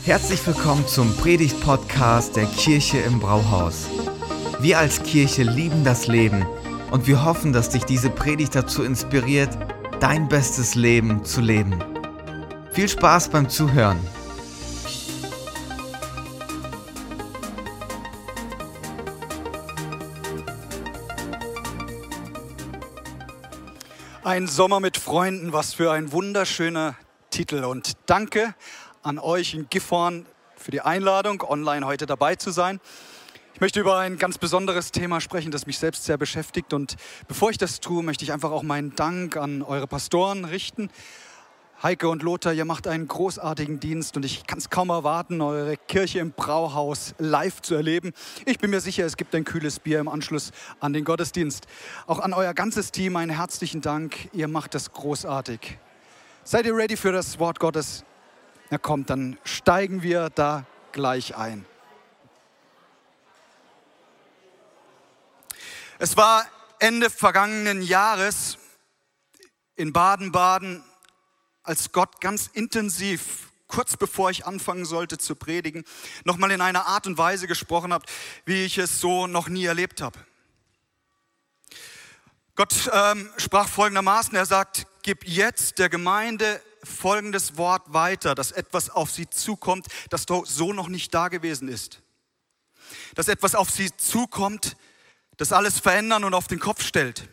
Herzlich 0.00 0.46
willkommen 0.46 0.86
zum 0.88 1.16
Predigt-Podcast 1.16 2.34
der 2.34 2.46
Kirche 2.46 2.98
im 2.98 3.20
Brauhaus. 3.20 3.86
Wir 4.60 4.78
als 4.78 5.02
Kirche 5.02 5.44
lieben 5.44 5.84
das 5.84 6.08
Leben 6.08 6.44
und 6.90 7.06
wir 7.06 7.24
hoffen, 7.24 7.52
dass 7.52 7.70
dich 7.70 7.84
diese 7.84 8.10
Predigt 8.10 8.54
dazu 8.54 8.82
inspiriert, 8.82 9.56
dein 10.00 10.28
bestes 10.28 10.74
Leben 10.74 11.24
zu 11.24 11.40
leben. 11.40 11.78
Viel 12.72 12.88
Spaß 12.88 13.28
beim 13.28 13.48
Zuhören. 13.48 14.00
Ein 24.24 24.46
Sommer 24.46 24.80
mit 24.80 24.96
Freunden, 24.96 25.52
was 25.52 25.74
für 25.74 25.92
ein 25.92 26.12
wunderschöner 26.12 26.96
Titel. 27.30 27.64
Und 27.64 27.92
danke 28.06 28.54
an 29.02 29.18
euch 29.18 29.54
in 29.54 29.68
Gifhorn 29.68 30.26
für 30.56 30.70
die 30.70 30.80
Einladung, 30.80 31.42
online 31.42 31.86
heute 31.86 32.06
dabei 32.06 32.36
zu 32.36 32.50
sein. 32.50 32.80
Ich 33.54 33.60
möchte 33.60 33.80
über 33.80 33.98
ein 33.98 34.16
ganz 34.16 34.38
besonderes 34.38 34.92
Thema 34.92 35.20
sprechen, 35.20 35.50
das 35.50 35.66
mich 35.66 35.78
selbst 35.78 36.04
sehr 36.04 36.16
beschäftigt. 36.16 36.72
Und 36.72 36.96
bevor 37.28 37.50
ich 37.50 37.58
das 37.58 37.80
tue, 37.80 38.02
möchte 38.02 38.24
ich 38.24 38.32
einfach 38.32 38.50
auch 38.50 38.62
meinen 38.62 38.94
Dank 38.94 39.36
an 39.36 39.62
eure 39.62 39.86
Pastoren 39.86 40.44
richten. 40.44 40.88
Heike 41.82 42.08
und 42.08 42.22
Lothar, 42.22 42.52
ihr 42.52 42.64
macht 42.64 42.86
einen 42.86 43.08
großartigen 43.08 43.80
Dienst 43.80 44.16
und 44.16 44.24
ich 44.24 44.46
kann 44.46 44.58
es 44.58 44.70
kaum 44.70 44.90
erwarten, 44.90 45.40
eure 45.40 45.76
Kirche 45.76 46.20
im 46.20 46.30
Brauhaus 46.30 47.16
live 47.18 47.60
zu 47.60 47.74
erleben. 47.74 48.12
Ich 48.46 48.60
bin 48.60 48.70
mir 48.70 48.80
sicher, 48.80 49.04
es 49.04 49.16
gibt 49.16 49.34
ein 49.34 49.42
kühles 49.42 49.80
Bier 49.80 49.98
im 49.98 50.06
Anschluss 50.06 50.52
an 50.78 50.92
den 50.92 51.04
Gottesdienst. 51.04 51.66
Auch 52.06 52.20
an 52.20 52.34
euer 52.34 52.54
ganzes 52.54 52.92
Team 52.92 53.16
einen 53.16 53.32
herzlichen 53.32 53.80
Dank. 53.80 54.28
Ihr 54.32 54.46
macht 54.46 54.76
das 54.76 54.92
großartig. 54.92 55.78
Seid 56.44 56.66
ihr 56.66 56.76
ready 56.76 56.96
für 56.96 57.10
das 57.10 57.40
Wort 57.40 57.58
Gottes? 57.58 58.04
Na 58.72 58.78
kommt, 58.78 59.10
dann 59.10 59.36
steigen 59.44 60.02
wir 60.02 60.30
da 60.30 60.64
gleich 60.92 61.36
ein. 61.36 61.66
Es 65.98 66.16
war 66.16 66.46
Ende 66.78 67.10
vergangenen 67.10 67.82
Jahres 67.82 68.56
in 69.76 69.92
Baden-Baden, 69.92 70.82
als 71.62 71.92
Gott 71.92 72.22
ganz 72.22 72.46
intensiv, 72.46 73.50
kurz 73.66 73.98
bevor 73.98 74.30
ich 74.30 74.46
anfangen 74.46 74.86
sollte 74.86 75.18
zu 75.18 75.34
predigen, 75.36 75.84
nochmal 76.24 76.50
in 76.50 76.62
einer 76.62 76.86
Art 76.86 77.06
und 77.06 77.18
Weise 77.18 77.46
gesprochen 77.46 77.92
hat, 77.92 78.10
wie 78.46 78.64
ich 78.64 78.78
es 78.78 79.02
so 79.02 79.26
noch 79.26 79.50
nie 79.50 79.66
erlebt 79.66 80.00
habe. 80.00 80.18
Gott 82.54 82.90
ähm, 82.90 83.28
sprach 83.36 83.68
folgendermaßen, 83.68 84.34
er 84.34 84.46
sagt, 84.46 84.86
gib 85.02 85.26
jetzt 85.28 85.78
der 85.78 85.90
Gemeinde 85.90 86.62
folgendes 86.84 87.56
Wort 87.56 87.92
weiter, 87.92 88.34
dass 88.34 88.52
etwas 88.52 88.90
auf 88.90 89.10
sie 89.10 89.28
zukommt, 89.28 89.86
das 90.10 90.26
so 90.26 90.72
noch 90.72 90.88
nicht 90.88 91.14
da 91.14 91.28
gewesen 91.28 91.68
ist. 91.68 92.00
Dass 93.14 93.28
etwas 93.28 93.54
auf 93.54 93.70
sie 93.70 93.94
zukommt, 93.96 94.76
das 95.36 95.52
alles 95.52 95.80
verändern 95.80 96.24
und 96.24 96.34
auf 96.34 96.46
den 96.46 96.58
Kopf 96.58 96.84
stellt. 96.84 97.28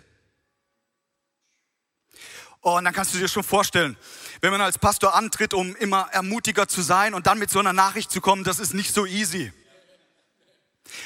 Oh, 2.62 2.78
und 2.78 2.84
dann 2.84 2.94
kannst 2.94 3.14
du 3.14 3.18
dir 3.18 3.28
schon 3.28 3.44
vorstellen, 3.44 3.98
wenn 4.42 4.52
man 4.52 4.62
als 4.62 4.78
Pastor 4.78 5.16
antritt, 5.16 5.54
um 5.54 5.76
immer 5.78 6.10
ermutiger 6.12 6.68
zu 6.68 6.82
sein 6.82 7.14
und 7.14 7.26
dann 7.26 7.40
mit 7.40 7.50
so 7.50 7.60
einer 7.60 7.74
Nachricht 7.74 8.12
zu 8.12 8.20
kommen, 8.20 8.44
das 8.44 8.60
ist 8.60 8.74
nicht 8.74 8.94
so 8.94 9.06
easy. 9.06 9.54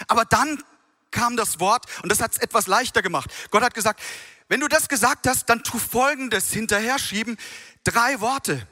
Aber 0.07 0.25
dann 0.25 0.63
kam 1.11 1.37
das 1.37 1.59
Wort 1.59 1.85
und 2.01 2.11
das 2.11 2.21
hat 2.21 2.31
es 2.31 2.37
etwas 2.39 2.67
leichter 2.67 3.01
gemacht. 3.01 3.29
Gott 3.51 3.61
hat 3.61 3.75
gesagt, 3.75 4.01
wenn 4.47 4.59
du 4.59 4.67
das 4.67 4.87
gesagt 4.89 5.27
hast, 5.27 5.49
dann 5.49 5.63
tu 5.63 5.79
Folgendes 5.79 6.51
hinterher 6.51 6.99
schieben. 6.99 7.37
Drei 7.83 8.19
Worte. 8.19 8.67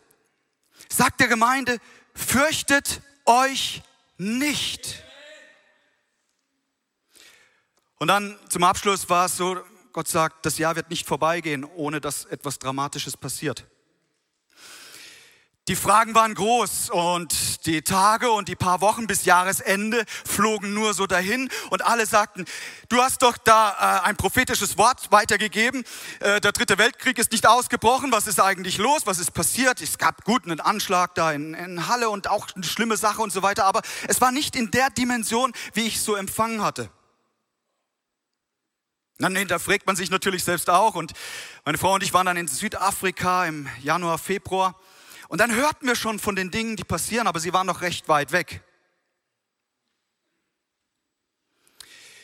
Sagt 0.89 1.19
der 1.19 1.27
Gemeinde, 1.27 1.77
fürchtet 2.13 3.01
euch 3.25 3.81
nicht. 4.17 5.03
Und 7.97 8.07
dann 8.07 8.37
zum 8.49 8.63
Abschluss 8.63 9.09
war 9.09 9.25
es 9.25 9.37
so, 9.37 9.63
Gott 9.93 10.07
sagt, 10.07 10.45
das 10.45 10.57
Jahr 10.57 10.75
wird 10.75 10.89
nicht 10.89 11.05
vorbeigehen, 11.05 11.63
ohne 11.63 12.01
dass 12.01 12.25
etwas 12.25 12.59
Dramatisches 12.59 13.17
passiert. 13.17 13.65
Die 15.67 15.75
Fragen 15.75 16.15
waren 16.15 16.33
groß 16.33 16.89
und 16.89 17.67
die 17.67 17.83
Tage 17.83 18.31
und 18.31 18.47
die 18.47 18.55
paar 18.55 18.81
Wochen 18.81 19.05
bis 19.05 19.25
Jahresende 19.25 20.05
flogen 20.25 20.73
nur 20.73 20.95
so 20.95 21.05
dahin 21.05 21.49
und 21.69 21.85
alle 21.85 22.07
sagten, 22.07 22.45
du 22.89 22.97
hast 22.97 23.21
doch 23.21 23.37
da 23.37 24.01
äh, 24.03 24.07
ein 24.07 24.17
prophetisches 24.17 24.79
Wort 24.79 25.11
weitergegeben, 25.11 25.83
äh, 26.19 26.41
der 26.41 26.51
dritte 26.51 26.79
Weltkrieg 26.79 27.19
ist 27.19 27.31
nicht 27.31 27.45
ausgebrochen, 27.45 28.11
was 28.11 28.25
ist 28.25 28.39
eigentlich 28.39 28.79
los, 28.79 29.05
was 29.05 29.19
ist 29.19 29.35
passiert? 29.35 29.81
Es 29.81 29.99
gab 29.99 30.25
gut 30.25 30.45
einen 30.45 30.59
Anschlag 30.59 31.13
da 31.13 31.31
in, 31.31 31.53
in 31.53 31.87
Halle 31.87 32.09
und 32.09 32.27
auch 32.27 32.47
eine 32.55 32.63
schlimme 32.63 32.97
Sache 32.97 33.21
und 33.21 33.31
so 33.31 33.43
weiter, 33.43 33.65
aber 33.65 33.83
es 34.07 34.19
war 34.19 34.31
nicht 34.31 34.55
in 34.55 34.71
der 34.71 34.89
Dimension, 34.89 35.53
wie 35.73 35.81
ich 35.81 36.01
so 36.01 36.15
empfangen 36.15 36.63
hatte. 36.63 36.89
Dann 39.19 39.35
hinterfragt 39.35 39.85
man 39.85 39.95
sich 39.95 40.09
natürlich 40.09 40.43
selbst 40.43 40.71
auch 40.71 40.95
und 40.95 41.13
meine 41.65 41.77
Frau 41.77 41.93
und 41.93 42.01
ich 42.01 42.15
waren 42.15 42.25
dann 42.25 42.37
in 42.37 42.47
Südafrika 42.47 43.45
im 43.45 43.69
Januar, 43.83 44.17
Februar 44.17 44.75
und 45.31 45.37
dann 45.37 45.55
hörten 45.55 45.87
wir 45.87 45.95
schon 45.95 46.19
von 46.19 46.35
den 46.35 46.51
Dingen, 46.51 46.75
die 46.75 46.83
passieren, 46.83 47.25
aber 47.25 47.39
sie 47.39 47.53
waren 47.53 47.65
noch 47.65 47.79
recht 47.79 48.09
weit 48.09 48.33
weg. 48.33 48.61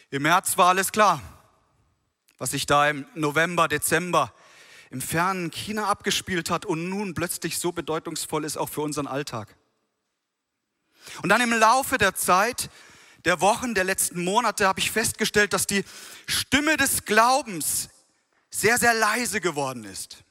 Im 0.09 0.23
März 0.23 0.57
war 0.57 0.68
alles 0.68 0.91
klar, 0.91 1.22
was 2.38 2.51
sich 2.51 2.66
da 2.66 2.90
im 2.90 3.06
November, 3.16 3.69
Dezember 3.69 4.34
im 4.90 5.00
fernen 5.00 5.51
China 5.51 5.88
abgespielt 5.88 6.50
hat 6.50 6.66
und 6.66 6.90
nun 6.90 7.13
plötzlich 7.13 7.59
so 7.59 7.72
bedeutungsvoll 7.72 8.44
ist 8.44 8.57
auch 8.57 8.68
für 8.68 8.81
unseren 8.81 9.07
Alltag. 9.07 9.56
Und 11.24 11.29
dann 11.29 11.39
im 11.39 11.53
Laufe 11.53 11.97
der 11.97 12.13
Zeit, 12.13 12.69
der 13.24 13.39
Wochen, 13.39 13.74
der 13.74 13.85
letzten 13.85 14.22
Monate 14.22 14.68
habe 14.68 14.81
ich 14.81 14.91
festgestellt, 14.91 15.53
dass 15.53 15.66
die 15.66 15.85
Stimme 16.25 16.75
des 16.75 17.06
Glaubens 17.06 17.88
sehr, 18.50 18.78
sehr 18.78 18.94
leise 18.94 19.39
geworden 19.39 19.85
ist. 19.85 20.25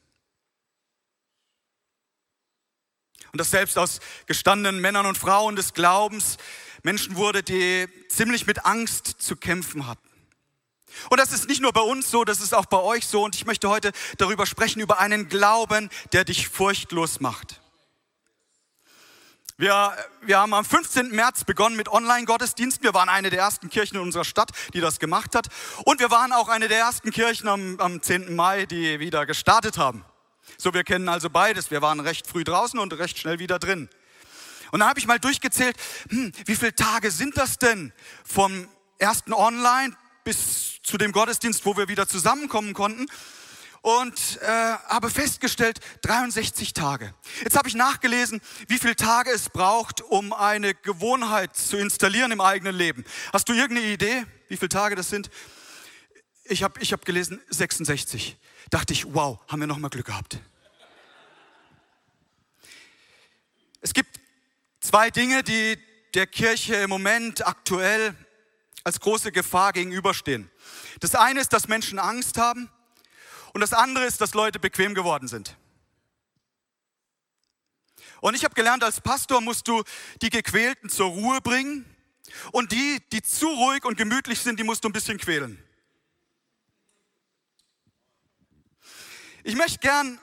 Und 3.37 3.41
das 3.41 3.51
selbst 3.51 3.77
aus 3.77 4.01
gestandenen 4.25 4.81
Männern 4.81 5.05
und 5.05 5.19
Frauen 5.19 5.57
des 5.57 5.75
Glaubens 5.75 6.39
Menschen 6.83 7.17
wurde, 7.17 7.43
die 7.43 7.87
ziemlich 8.09 8.47
mit 8.47 8.65
Angst 8.65 9.09
zu 9.19 9.37
kämpfen 9.37 9.87
hatten. 9.87 10.09
Und 11.11 11.21
das 11.21 11.33
ist 11.33 11.47
nicht 11.47 11.61
nur 11.61 11.75
bei 11.75 11.83
uns 11.83 12.11
so, 12.11 12.25
das 12.25 12.41
ist 12.41 12.55
auch 12.55 12.65
bei 12.65 12.79
euch 12.79 13.07
so. 13.07 13.23
Und 13.23 13.35
ich 13.35 13.45
möchte 13.45 13.69
heute 13.69 13.93
darüber 14.17 14.47
sprechen, 14.47 14.81
über 14.81 15.01
einen 15.01 15.29
Glauben, 15.29 15.91
der 16.15 16.25
dich 16.25 16.49
furchtlos 16.49 17.21
macht. 17.21 17.61
Wir, 19.59 19.95
wir 20.23 20.39
haben 20.39 20.55
am 20.55 20.65
15. 20.65 21.11
März 21.11 21.45
begonnen 21.45 21.77
mit 21.77 21.91
Online-Gottesdiensten. 21.91 22.85
Wir 22.85 22.95
waren 22.95 23.11
eine 23.11 23.29
der 23.29 23.41
ersten 23.41 23.69
Kirchen 23.69 23.97
in 23.97 24.03
unserer 24.03 24.25
Stadt, 24.25 24.49
die 24.73 24.81
das 24.81 24.99
gemacht 24.99 25.35
hat. 25.35 25.49
Und 25.85 26.01
wir 26.01 26.11
waren 26.11 26.33
auch 26.33 26.49
eine 26.49 26.69
der 26.69 26.79
ersten 26.79 27.11
Kirchen 27.11 27.49
am, 27.49 27.79
am 27.81 28.01
10. 28.01 28.35
Mai, 28.35 28.65
die 28.65 28.99
wieder 28.99 29.27
gestartet 29.27 29.77
haben. 29.77 30.07
So, 30.59 30.73
wir 30.73 30.85
kennen 30.85 31.09
also 31.09 31.31
beides. 31.31 31.71
Wir 31.71 31.83
waren 31.83 32.01
recht 32.01 32.27
früh 32.27 32.45
draußen 32.45 32.79
und 32.79 32.93
recht 32.95 33.19
schnell 33.19 33.39
wieder 33.39 33.59
drin. 33.59 33.89
Und 34.73 34.81
dann 34.81 34.89
habe 34.89 34.99
ich 34.99 35.07
mal 35.07 35.19
durchgezählt, 35.19 35.77
hm, 36.09 36.33
wie 36.45 36.57
viele 36.57 36.75
Tage 36.75 37.11
sind 37.11 37.37
das 37.37 37.59
denn 37.59 37.93
vom 38.25 38.69
ersten 38.99 39.33
Online 39.33 39.97
bis 40.25 40.83
zu 40.83 40.99
dem 40.99 41.13
Gottesdienst, 41.13 41.65
wo 41.65 41.77
wir 41.77 41.89
wieder 41.89 42.09
zusammenkommen 42.09 42.75
konnten? 42.75 43.07
Und 43.83 44.41
äh, 44.43 44.47
habe 44.47 45.11
festgestellt, 45.11 45.79
63 46.03 46.73
Tage. 46.73 47.15
Jetzt 47.45 47.57
habe 47.57 47.69
ich 47.69 47.77
nachgelesen, 47.77 48.41
wie 48.67 48.79
viele 48.79 48.97
Tage 48.97 49.31
es 49.31 49.49
braucht, 49.49 50.01
um 50.01 50.33
eine 50.33 50.75
Gewohnheit 50.75 51.55
zu 51.55 51.77
installieren 51.77 52.33
im 52.33 52.41
eigenen 52.41 52.75
Leben. 52.75 53.05
Hast 53.33 53.49
du 53.49 53.53
irgendeine 53.53 53.93
Idee, 53.93 54.27
wie 54.49 54.57
viele 54.57 54.71
Tage 54.71 54.97
das 54.97 55.09
sind? 55.09 55.31
Ich 56.43 56.65
habe 56.65 56.81
ich 56.81 56.93
hab 56.93 57.05
gelesen 57.05 57.41
66 57.51 58.37
dachte 58.71 58.93
ich, 58.93 59.13
wow, 59.15 59.39
haben 59.49 59.61
wir 59.61 59.67
noch 59.67 59.79
mal 59.79 59.89
Glück 59.89 60.07
gehabt. 60.07 60.41
Es 63.81 63.95
gibt 63.95 64.21
zwei 64.81 65.11
Dinge, 65.11 65.43
die 65.43 65.79
der 66.15 66.27
Kirche 66.27 66.77
im 66.77 66.91
Moment 66.91 67.47
aktuell 67.47 68.15
als 68.85 69.01
große 69.01 69.33
Gefahr 69.33 69.73
gegenüberstehen. 69.73 70.51
Das 71.01 71.15
eine 71.15 71.41
ist, 71.41 71.53
dass 71.53 71.69
Menschen 71.69 71.99
Angst 71.99 72.39
haben 72.39 72.71
und 73.53 73.61
das 73.61 73.73
andere 73.73 74.05
ist, 74.05 74.21
dass 74.21 74.35
Leute 74.35 74.59
bequem 74.59 74.95
geworden 74.95 75.29
sind. 75.29 75.57
Und 78.21 78.35
ich 78.35 78.45
habe 78.45 78.55
gelernt, 78.55 78.83
als 78.83 79.01
Pastor 79.01 79.41
musst 79.41 79.69
du 79.69 79.83
die 80.23 80.31
Gequälten 80.31 80.89
zur 80.89 81.09
Ruhe 81.09 81.41
bringen 81.41 81.85
und 82.53 82.73
die, 82.73 83.03
die 83.13 83.23
zu 83.23 83.47
ruhig 83.47 83.85
und 83.85 83.97
gemütlich 83.97 84.41
sind, 84.41 84.59
die 84.59 84.65
musst 84.65 84.85
du 84.85 84.89
ein 84.89 84.93
bisschen 84.93 85.19
quälen. 85.19 85.63
Ich 89.49 89.55
möchte 89.55 89.79
gern 89.79 90.19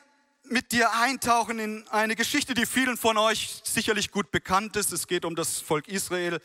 mit 0.49 0.73
dir 0.73 0.91
eintauchen 0.91 1.57
in 1.57 1.87
eine 1.87 2.17
Geschichte, 2.17 2.53
die 2.53 2.65
vielen 2.65 2.97
von 2.97 3.17
euch 3.17 3.61
sicherlich 3.63 4.11
gut 4.11 4.31
bekannt 4.31 4.75
ist. 4.75 4.91
Es 4.91 5.07
geht 5.07 5.23
um 5.23 5.33
das 5.33 5.61
Volk 5.61 5.87
Israel. 5.87 6.41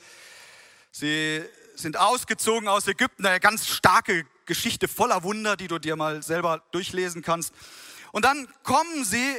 Sie 0.92 1.42
sind 1.75 1.96
ausgezogen 1.96 2.69
aus 2.69 2.86
Ägypten, 2.86 3.26
eine 3.26 3.40
ganz 3.40 3.66
starke 3.66 4.25
Geschichte 4.46 4.86
voller 4.86 5.25
Wunder, 5.25 5.56
die 5.56 5.66
du 5.66 5.80
dir 5.80 5.96
mal 5.96 6.22
selber 6.22 6.62
durchlesen 6.70 7.20
kannst. 7.20 7.52
Und 8.12 8.25
dann 8.25 8.46
kommen 8.62 9.04
sie 9.04 9.36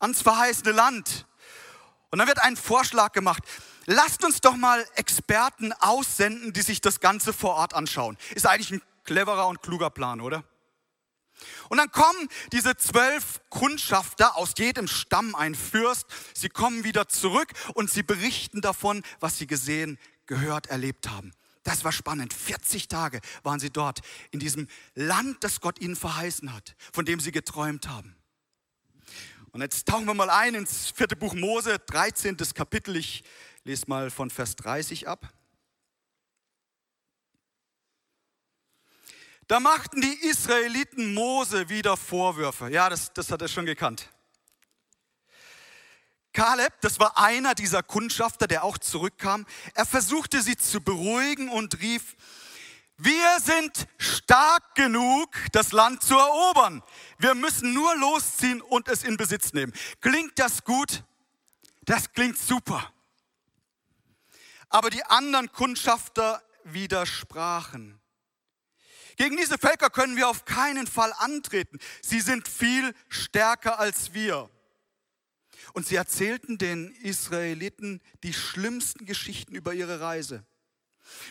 ans 0.00 0.22
verheißene 0.22 0.72
Land. 0.72 1.26
Und 2.10 2.18
dann 2.18 2.28
wird 2.28 2.42
ein 2.42 2.56
Vorschlag 2.56 3.12
gemacht. 3.12 3.42
Lasst 3.84 4.24
uns 4.24 4.40
doch 4.40 4.56
mal 4.56 4.86
Experten 4.94 5.74
aussenden, 5.74 6.54
die 6.54 6.62
sich 6.62 6.80
das 6.80 7.00
Ganze 7.00 7.34
vor 7.34 7.56
Ort 7.56 7.74
anschauen. 7.74 8.16
Ist 8.34 8.46
eigentlich 8.46 8.70
ein 8.70 8.82
cleverer 9.04 9.48
und 9.48 9.60
kluger 9.60 9.90
Plan, 9.90 10.22
oder? 10.22 10.44
Und 11.68 11.78
dann 11.78 11.90
kommen 11.90 12.28
diese 12.52 12.76
zwölf 12.76 13.40
Kundschafter 13.50 14.36
aus 14.36 14.54
jedem 14.56 14.86
Stamm, 14.86 15.34
ein 15.34 15.54
Fürst. 15.54 16.06
Sie 16.32 16.48
kommen 16.48 16.84
wieder 16.84 17.08
zurück 17.08 17.52
und 17.74 17.90
sie 17.90 18.02
berichten 18.02 18.60
davon, 18.60 19.02
was 19.20 19.38
sie 19.38 19.46
gesehen, 19.46 19.98
gehört, 20.26 20.68
erlebt 20.68 21.08
haben. 21.08 21.32
Das 21.64 21.82
war 21.82 21.92
spannend. 21.92 22.32
40 22.32 22.88
Tage 22.88 23.20
waren 23.42 23.58
sie 23.58 23.70
dort 23.70 24.00
in 24.30 24.38
diesem 24.38 24.68
Land, 24.94 25.42
das 25.42 25.60
Gott 25.60 25.80
ihnen 25.80 25.96
verheißen 25.96 26.52
hat, 26.52 26.76
von 26.92 27.04
dem 27.04 27.20
sie 27.20 27.32
geträumt 27.32 27.88
haben. 27.88 28.14
Und 29.50 29.60
jetzt 29.60 29.86
tauchen 29.88 30.04
wir 30.06 30.14
mal 30.14 30.30
ein 30.30 30.54
ins 30.54 30.90
vierte 30.90 31.16
Buch 31.16 31.34
Mose, 31.34 31.78
13. 31.78 32.36
Kapitel. 32.54 32.96
Ich 32.96 33.24
lese 33.62 33.84
mal 33.86 34.10
von 34.10 34.28
Vers 34.28 34.56
30 34.56 35.08
ab. 35.08 35.32
Da 39.46 39.60
machten 39.60 40.00
die 40.00 40.14
Israeliten 40.26 41.12
Mose 41.12 41.68
wieder 41.68 41.96
Vorwürfe. 41.96 42.70
Ja, 42.70 42.88
das, 42.88 43.12
das 43.12 43.30
hat 43.30 43.42
er 43.42 43.48
schon 43.48 43.66
gekannt. 43.66 44.08
Kaleb, 46.32 46.72
das 46.80 46.98
war 46.98 47.18
einer 47.18 47.54
dieser 47.54 47.82
Kundschafter, 47.82 48.46
der 48.46 48.64
auch 48.64 48.78
zurückkam. 48.78 49.46
Er 49.74 49.86
versuchte 49.86 50.42
sie 50.42 50.56
zu 50.56 50.80
beruhigen 50.80 51.48
und 51.48 51.80
rief, 51.80 52.16
wir 52.96 53.40
sind 53.40 53.86
stark 53.98 54.74
genug, 54.76 55.28
das 55.52 55.72
Land 55.72 56.02
zu 56.02 56.16
erobern. 56.16 56.82
Wir 57.18 57.34
müssen 57.34 57.74
nur 57.74 57.94
losziehen 57.96 58.60
und 58.60 58.88
es 58.88 59.04
in 59.04 59.16
Besitz 59.16 59.52
nehmen. 59.52 59.72
Klingt 60.00 60.38
das 60.38 60.64
gut? 60.64 61.04
Das 61.82 62.12
klingt 62.12 62.38
super. 62.38 62.92
Aber 64.68 64.90
die 64.90 65.04
anderen 65.04 65.52
Kundschafter 65.52 66.42
widersprachen. 66.64 68.00
Gegen 69.16 69.36
diese 69.36 69.58
Völker 69.58 69.90
können 69.90 70.16
wir 70.16 70.28
auf 70.28 70.44
keinen 70.44 70.86
Fall 70.86 71.12
antreten. 71.18 71.78
Sie 72.02 72.20
sind 72.20 72.48
viel 72.48 72.94
stärker 73.08 73.78
als 73.78 74.14
wir. 74.14 74.50
Und 75.72 75.86
sie 75.86 75.96
erzählten 75.96 76.58
den 76.58 76.94
Israeliten 76.96 78.00
die 78.22 78.32
schlimmsten 78.32 79.06
Geschichten 79.06 79.54
über 79.54 79.72
ihre 79.72 80.00
Reise. 80.00 80.44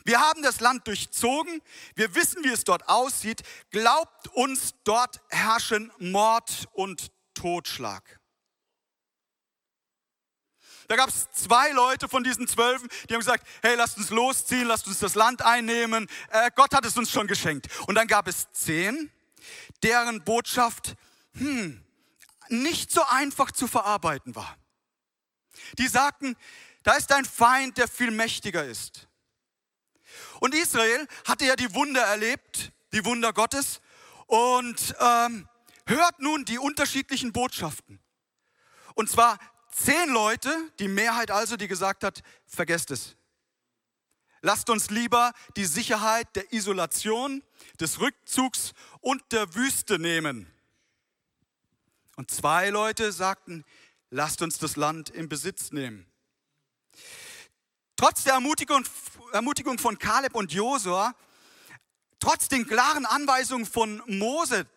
Wir 0.05 0.19
haben 0.21 0.43
das 0.43 0.59
Land 0.59 0.87
durchzogen, 0.87 1.61
wir 1.95 2.13
wissen, 2.15 2.43
wie 2.43 2.51
es 2.51 2.63
dort 2.63 2.87
aussieht. 2.87 3.41
Glaubt 3.71 4.27
uns, 4.29 4.75
dort 4.83 5.21
herrschen 5.29 5.91
Mord 5.97 6.67
und 6.73 7.11
Totschlag. 7.33 8.19
Da 10.87 10.95
gab 10.95 11.09
es 11.09 11.31
zwei 11.31 11.71
Leute 11.71 12.09
von 12.09 12.23
diesen 12.23 12.47
Zwölfen, 12.47 12.89
die 13.09 13.13
haben 13.13 13.19
gesagt, 13.19 13.47
hey, 13.61 13.75
lasst 13.75 13.97
uns 13.97 14.09
losziehen, 14.09 14.67
lasst 14.67 14.87
uns 14.87 14.99
das 14.99 15.15
Land 15.15 15.41
einnehmen. 15.41 16.07
Äh, 16.29 16.51
Gott 16.55 16.73
hat 16.73 16.85
es 16.85 16.97
uns 16.97 17.11
schon 17.11 17.27
geschenkt. 17.27 17.67
Und 17.87 17.95
dann 17.95 18.07
gab 18.07 18.27
es 18.27 18.51
zehn, 18.51 19.11
deren 19.81 20.23
Botschaft, 20.23 20.95
hm, 21.35 21.83
nicht 22.49 22.91
so 22.91 23.03
einfach 23.03 23.51
zu 23.51 23.67
verarbeiten 23.67 24.35
war. 24.35 24.57
Die 25.77 25.87
sagten, 25.87 26.35
da 26.83 26.93
ist 26.93 27.11
ein 27.11 27.25
Feind, 27.25 27.77
der 27.77 27.87
viel 27.87 28.11
mächtiger 28.11 28.65
ist. 28.65 29.07
Und 30.39 30.53
Israel 30.53 31.07
hatte 31.25 31.45
ja 31.45 31.55
die 31.55 31.73
Wunder 31.73 32.01
erlebt, 32.01 32.71
die 32.91 33.05
Wunder 33.05 33.33
Gottes, 33.33 33.81
und 34.27 34.95
ähm, 34.99 35.47
hört 35.85 36.19
nun 36.19 36.45
die 36.45 36.59
unterschiedlichen 36.59 37.33
Botschaften. 37.33 37.99
Und 38.95 39.09
zwar 39.09 39.39
zehn 39.75 40.09
Leute, 40.09 40.55
die 40.79 40.87
Mehrheit 40.87 41.31
also, 41.31 41.57
die 41.57 41.67
gesagt 41.67 42.03
hat, 42.03 42.21
vergesst 42.45 42.91
es. 42.91 43.15
Lasst 44.41 44.69
uns 44.69 44.89
lieber 44.89 45.31
die 45.55 45.65
Sicherheit 45.65 46.27
der 46.35 46.51
Isolation, 46.51 47.43
des 47.79 47.99
Rückzugs 47.99 48.73
und 48.99 49.23
der 49.31 49.55
Wüste 49.55 49.99
nehmen. 49.99 50.51
Und 52.15 52.29
zwei 52.29 52.69
Leute 52.69 53.11
sagten, 53.11 53.63
lasst 54.09 54.41
uns 54.41 54.59
das 54.59 54.75
Land 54.75 55.09
in 55.09 55.29
Besitz 55.29 55.71
nehmen. 55.71 56.05
Trotz 57.95 58.23
der 58.23 58.33
Ermutigung, 58.33 58.83
Ermutigung 59.31 59.79
von 59.79 59.97
Kaleb 59.97 60.35
und 60.35 60.51
Josua, 60.51 61.15
trotz 62.19 62.47
den 62.47 62.67
klaren 62.67 63.05
Anweisungen 63.05 63.65
von 63.65 64.03
Mose, 64.07 64.67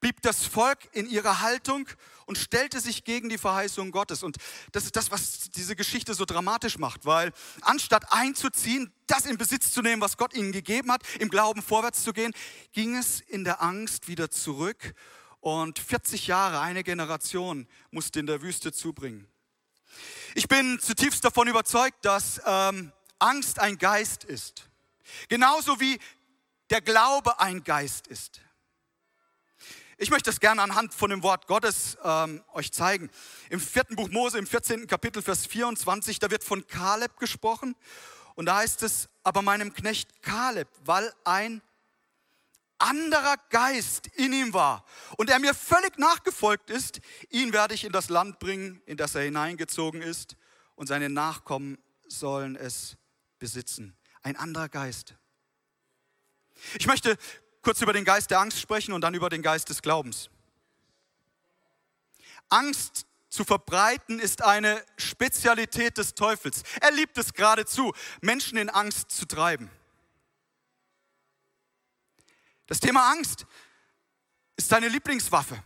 blieb 0.00 0.22
das 0.22 0.44
Volk 0.44 0.78
in 0.92 1.08
ihrer 1.08 1.40
Haltung 1.40 1.88
und 2.26 2.38
stellte 2.38 2.80
sich 2.80 3.04
gegen 3.04 3.28
die 3.28 3.38
Verheißung 3.38 3.90
Gottes. 3.90 4.22
Und 4.22 4.36
das 4.72 4.84
ist 4.84 4.96
das, 4.96 5.10
was 5.10 5.50
diese 5.50 5.76
Geschichte 5.76 6.14
so 6.14 6.24
dramatisch 6.24 6.78
macht, 6.78 7.06
weil 7.06 7.32
anstatt 7.62 8.12
einzuziehen, 8.12 8.92
das 9.06 9.26
in 9.26 9.38
Besitz 9.38 9.72
zu 9.72 9.82
nehmen, 9.82 10.02
was 10.02 10.16
Gott 10.16 10.34
ihnen 10.34 10.52
gegeben 10.52 10.92
hat, 10.92 11.02
im 11.18 11.30
Glauben 11.30 11.62
vorwärts 11.62 12.04
zu 12.04 12.12
gehen, 12.12 12.32
ging 12.72 12.96
es 12.96 13.20
in 13.20 13.44
der 13.44 13.62
Angst 13.62 14.08
wieder 14.08 14.30
zurück 14.30 14.94
und 15.40 15.78
40 15.78 16.26
Jahre, 16.26 16.60
eine 16.60 16.84
Generation 16.84 17.66
musste 17.90 18.20
in 18.20 18.26
der 18.26 18.42
Wüste 18.42 18.72
zubringen. 18.72 19.26
Ich 20.34 20.48
bin 20.48 20.78
zutiefst 20.80 21.24
davon 21.24 21.48
überzeugt, 21.48 22.04
dass 22.04 22.40
ähm, 22.44 22.92
Angst 23.18 23.58
ein 23.58 23.78
Geist 23.78 24.24
ist. 24.24 24.68
Genauso 25.28 25.80
wie 25.80 25.98
der 26.70 26.80
Glaube 26.82 27.40
ein 27.40 27.64
Geist 27.64 28.06
ist. 28.06 28.40
Ich 30.00 30.10
möchte 30.10 30.30
das 30.30 30.38
gerne 30.38 30.62
anhand 30.62 30.94
von 30.94 31.10
dem 31.10 31.24
Wort 31.24 31.48
Gottes 31.48 31.98
ähm, 32.04 32.44
euch 32.52 32.70
zeigen. 32.70 33.10
Im 33.50 33.58
vierten 33.58 33.96
Buch 33.96 34.08
Mose, 34.10 34.38
im 34.38 34.46
14. 34.46 34.86
Kapitel, 34.86 35.22
Vers 35.22 35.44
24, 35.44 36.20
da 36.20 36.30
wird 36.30 36.44
von 36.44 36.64
Kaleb 36.68 37.16
gesprochen. 37.16 37.74
Und 38.36 38.46
da 38.46 38.58
heißt 38.58 38.84
es, 38.84 39.08
aber 39.24 39.42
meinem 39.42 39.74
Knecht 39.74 40.22
Kaleb, 40.22 40.68
weil 40.84 41.12
ein 41.24 41.62
anderer 42.78 43.38
Geist 43.50 44.06
in 44.14 44.32
ihm 44.32 44.52
war 44.52 44.84
und 45.16 45.30
er 45.30 45.40
mir 45.40 45.52
völlig 45.52 45.98
nachgefolgt 45.98 46.70
ist, 46.70 47.00
ihn 47.30 47.52
werde 47.52 47.74
ich 47.74 47.82
in 47.82 47.90
das 47.90 48.08
Land 48.08 48.38
bringen, 48.38 48.80
in 48.86 48.96
das 48.96 49.16
er 49.16 49.22
hineingezogen 49.22 50.00
ist 50.00 50.36
und 50.76 50.86
seine 50.86 51.08
Nachkommen 51.08 51.76
sollen 52.06 52.54
es 52.54 52.96
besitzen. 53.40 53.96
Ein 54.22 54.36
anderer 54.36 54.68
Geist. 54.68 55.16
Ich 56.78 56.86
möchte 56.86 57.18
kurz 57.68 57.82
über 57.82 57.92
den 57.92 58.06
Geist 58.06 58.30
der 58.30 58.40
Angst 58.40 58.58
sprechen 58.58 58.94
und 58.94 59.02
dann 59.02 59.12
über 59.12 59.28
den 59.28 59.42
Geist 59.42 59.68
des 59.68 59.82
Glaubens. 59.82 60.30
Angst 62.48 63.04
zu 63.28 63.44
verbreiten 63.44 64.20
ist 64.20 64.42
eine 64.42 64.82
Spezialität 64.96 65.98
des 65.98 66.14
Teufels. 66.14 66.62
Er 66.80 66.92
liebt 66.92 67.18
es 67.18 67.34
geradezu, 67.34 67.92
Menschen 68.22 68.56
in 68.56 68.70
Angst 68.70 69.10
zu 69.10 69.26
treiben. 69.26 69.70
Das 72.68 72.80
Thema 72.80 73.10
Angst 73.10 73.44
ist 74.56 74.72
deine 74.72 74.88
Lieblingswaffe. 74.88 75.62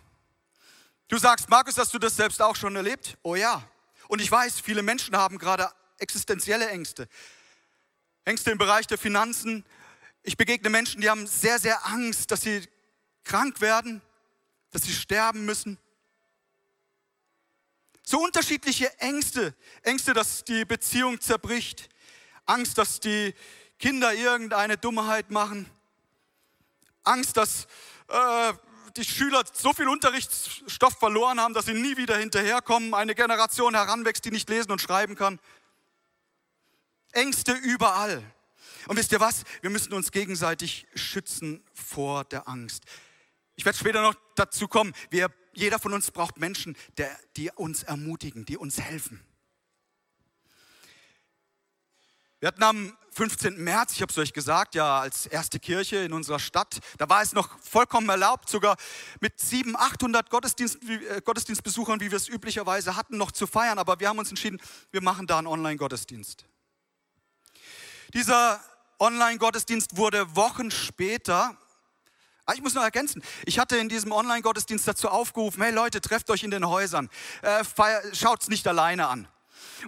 Du 1.07 1.19
sagst, 1.19 1.49
Markus, 1.51 1.79
hast 1.79 1.95
du 1.95 2.01
das 2.01 2.17
selbst 2.17 2.43
auch 2.43 2.57
schon 2.57 2.75
erlebt? 2.75 3.17
Oh 3.23 3.37
ja. 3.37 3.63
Und 4.09 4.21
ich 4.21 4.29
weiß, 4.29 4.59
viele 4.59 4.83
Menschen 4.83 5.17
haben 5.17 5.39
gerade 5.39 5.71
existenzielle 5.99 6.69
Ängste. 6.69 7.09
Ängste 8.25 8.51
im 8.51 8.59
Bereich 8.59 8.89
der 8.89 8.99
Finanzen. 8.99 9.65
Ich 10.23 10.37
begegne 10.37 10.71
Menschen, 10.71 11.01
die 11.01 11.11
haben 11.11 11.27
sehr, 11.27 11.59
sehr 11.59 11.85
Angst, 11.87 12.31
dass 12.31 12.43
sie 12.43 12.69
krank 13.25 13.61
werden, 13.61 14.01
dass 14.71 14.83
sie 14.83 14.93
sterben 14.93 15.45
müssen. 15.45 15.79
So 18.05 18.23
unterschiedliche 18.23 18.99
Ängste. 18.99 19.55
Ängste, 19.83 20.13
dass 20.13 20.45
die 20.45 20.65
Beziehung 20.65 21.21
zerbricht. 21.21 21.89
Angst, 22.45 22.79
dass 22.79 23.01
die 23.01 23.35
Kinder 23.79 24.15
irgendeine 24.15 24.77
Dummheit 24.77 25.31
machen. 25.31 25.69
Angst, 27.03 27.37
dass 27.37 27.67
äh, 28.09 28.53
die 28.97 29.05
Schüler 29.05 29.43
so 29.53 29.73
viel 29.73 29.89
Unterrichtsstoff 29.89 30.99
verloren 30.99 31.41
haben, 31.41 31.55
dass 31.55 31.67
sie 31.67 31.75
nie 31.75 31.97
wieder 31.97 32.17
hinterherkommen, 32.17 32.95
eine 32.95 33.15
Generation 33.15 33.75
heranwächst, 33.75 34.25
die 34.25 34.31
nicht 34.31 34.49
lesen 34.49 34.71
und 34.71 34.81
schreiben 34.81 35.17
kann. 35.17 35.41
Ängste 37.13 37.53
überall. 37.53 38.23
Und 38.87 38.97
wisst 38.97 39.13
ihr 39.13 39.21
was? 39.21 39.45
Wir 39.61 39.71
müssen 39.71 39.93
uns 39.93 40.11
gegenseitig 40.11 40.87
schützen 40.95 41.63
vor 41.73 42.25
der 42.25 42.49
Angst. 42.49 42.85
Ich 43.55 43.65
werde 43.65 43.79
später 43.79 44.03
noch 44.03 44.15
dazu 44.35 44.69
kommen. 44.69 44.93
Wir, 45.11 45.31
jeder 45.53 45.79
von 45.79 45.93
uns 45.93 46.11
braucht 46.11 46.39
Menschen, 46.39 46.77
der, 46.97 47.17
die 47.37 47.51
uns 47.51 47.83
ermutigen, 47.83 48.45
die 48.45 48.57
uns 48.57 48.81
helfen. 48.81 49.23
Wir 52.41 52.49
hatten 52.49 52.63
am 52.65 52.97
15. 53.13 53.63
März, 53.63 53.93
ich 53.93 54.03
habe 54.03 54.11
es 54.11 54.19
euch 54.19 54.33
gesagt, 54.33 54.75
ja, 54.75 54.99
als 55.01 55.27
erste 55.27 55.61
Kirche 55.61 55.99
in 55.99 56.13
unserer 56.13 56.41
Stadt, 56.41 56.81
da 56.99 57.09
war 57.09 57.23
es 57.23 57.35
noch 57.35 57.57
vollkommen 57.61 58.09
erlaubt, 58.09 58.49
sogar 58.49 58.77
mit 59.21 59.39
700, 59.39 59.81
800 59.81 60.31
Gottesdienst, 60.31 60.79
äh, 60.89 61.21
Gottesdienstbesuchern, 61.25 62.01
wie 62.01 62.11
wir 62.11 62.17
es 62.17 62.29
üblicherweise 62.29 62.97
hatten, 62.97 63.17
noch 63.17 63.31
zu 63.31 63.47
feiern. 63.47 63.79
Aber 63.79 64.01
wir 64.01 64.09
haben 64.09 64.19
uns 64.19 64.31
entschieden, 64.31 64.61
wir 64.91 65.03
machen 65.03 65.29
da 65.29 65.39
einen 65.39 65.47
Online-Gottesdienst. 65.47 66.47
Dieser 68.13 68.61
Online-Gottesdienst 69.03 69.97
wurde 69.97 70.37
Wochen 70.37 70.71
später 70.71 71.57
ah, 72.47 72.55
ich 72.55 72.63
muss 72.63 72.75
noch 72.75 72.83
ergänzen, 72.83 73.23
ich 73.47 73.59
hatte 73.59 73.77
in 73.77 73.89
diesem 73.89 74.13
Online-Gottesdienst 74.13 74.87
dazu 74.87 75.09
aufgerufen, 75.09 75.63
hey 75.63 75.73
Leute, 75.73 76.01
trefft 76.01 76.31
euch 76.31 76.45
in 76.45 76.51
den 76.51 76.69
Häusern, 76.69 77.09
äh, 77.43 77.65
schaut 78.13 78.43
es 78.43 78.49
nicht 78.49 78.67
alleine 78.67 79.09
an. 79.09 79.29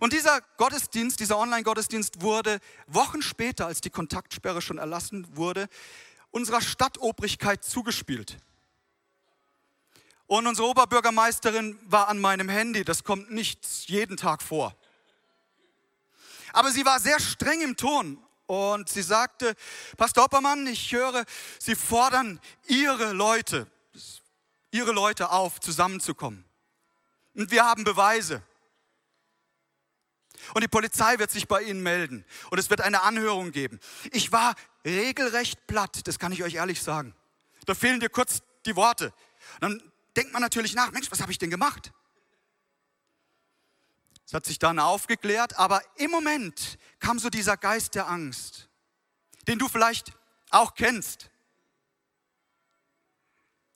Und 0.01 0.13
dieser 0.13 0.41
Gottesdienst, 0.57 1.21
dieser 1.21 1.39
Online-Gottesdienst 1.39 2.23
wurde 2.23 2.59
Wochen 2.87 3.23
später, 3.23 3.67
als 3.67 3.81
die 3.81 3.91
Kontaktsperre 3.91 4.61
schon 4.61 4.79
erlassen 4.79 5.27
wurde, 5.37 5.69
unserer 6.31 6.61
Stadtobrigkeit 6.61 7.65
zugespielt. 7.65 8.37
Und 10.27 10.47
unsere 10.47 10.69
Oberbürgermeisterin 10.69 11.79
war 11.85 12.09
an 12.09 12.19
meinem 12.19 12.49
Handy. 12.49 12.83
Das 12.83 13.05
kommt 13.05 13.31
nicht 13.31 13.65
jeden 13.87 14.17
Tag 14.17 14.43
vor. 14.43 14.75
Aber 16.53 16.71
sie 16.71 16.85
war 16.85 16.99
sehr 16.99 17.21
streng 17.21 17.61
im 17.61 17.77
Ton 17.77 18.24
und 18.47 18.89
sie 18.89 19.03
sagte, 19.03 19.55
Pastor 19.97 20.25
Oppermann, 20.25 20.67
ich 20.67 20.93
höre, 20.93 21.25
Sie 21.59 21.75
fordern 21.75 22.41
Ihre 22.67 23.13
Leute, 23.13 23.67
Ihre 24.71 24.93
Leute 24.93 25.31
auf, 25.31 25.61
zusammenzukommen. 25.61 26.45
Und 27.35 27.51
wir 27.51 27.65
haben 27.65 27.85
Beweise. 27.85 28.43
Und 30.53 30.63
die 30.63 30.69
Polizei 30.69 31.19
wird 31.19 31.31
sich 31.31 31.49
bei 31.49 31.63
Ihnen 31.63 31.83
melden. 31.83 32.25
Und 32.51 32.59
es 32.59 32.69
wird 32.69 32.83
eine 32.83 33.03
Anhörung 33.03 33.51
geben. 33.51 33.81
Ich 34.13 34.31
war 34.31 34.55
regelrecht 34.85 35.67
platt, 35.67 36.07
das 36.07 36.19
kann 36.19 36.33
ich 36.33 36.43
euch 36.43 36.55
ehrlich 36.55 36.83
sagen. 36.83 37.15
Da 37.65 37.75
fehlen 37.75 38.01
dir 38.01 38.11
kurz 38.11 38.43
die 38.67 38.77
Worte. 38.77 39.15
Und 39.55 39.63
dann 39.63 39.93
denkt 40.17 40.33
man 40.33 40.43
natürlich 40.43 40.75
nach, 40.75 40.91
Mensch, 40.91 41.11
was 41.11 41.21
habe 41.21 41.33
ich 41.33 41.39
denn 41.39 41.51
gemacht? 41.51 41.93
Es 44.27 44.33
hat 44.33 44.47
sich 44.47 44.59
dann 44.59 44.79
aufgeklärt, 44.79 45.59
aber 45.59 45.83
im 45.97 46.11
Moment 46.11 46.79
kam 47.05 47.19
so 47.19 47.29
dieser 47.29 47.59
Geist 47.59 47.95
der 47.97 48.09
Angst, 48.09 48.71
den 49.47 49.59
du 49.59 49.69
vielleicht 49.69 50.13
auch 50.49 50.75
kennst. 50.75 51.29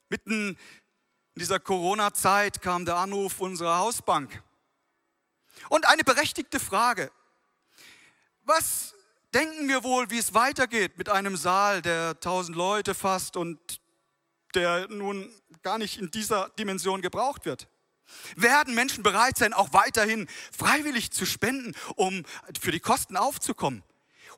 Mitten 0.09 0.57
in 1.35 1.39
dieser 1.39 1.59
Corona-Zeit 1.59 2.59
kam 2.59 2.85
der 2.85 2.95
Anruf 2.95 3.39
unserer 3.39 3.77
Hausbank. 3.77 4.41
Und 5.69 5.87
eine 5.87 6.03
berechtigte 6.03 6.59
Frage. 6.59 7.11
Was 8.45 8.95
denken 9.31 9.67
wir 9.67 9.83
wohl, 9.83 10.09
wie 10.09 10.17
es 10.17 10.33
weitergeht 10.33 10.97
mit 10.97 11.09
einem 11.09 11.37
Saal, 11.37 11.83
der 11.83 12.19
tausend 12.19 12.57
Leute 12.57 12.95
fasst 12.95 13.37
und 13.37 13.59
der 14.55 14.87
nun 14.87 15.31
gar 15.61 15.77
nicht 15.77 15.99
in 15.99 16.09
dieser 16.09 16.49
Dimension 16.57 17.03
gebraucht 17.03 17.45
wird? 17.45 17.67
Werden 18.35 18.75
Menschen 18.75 19.03
bereit 19.03 19.37
sein, 19.37 19.53
auch 19.53 19.73
weiterhin 19.73 20.27
freiwillig 20.55 21.11
zu 21.11 21.25
spenden, 21.25 21.73
um 21.95 22.23
für 22.59 22.71
die 22.71 22.79
Kosten 22.79 23.17
aufzukommen? 23.17 23.83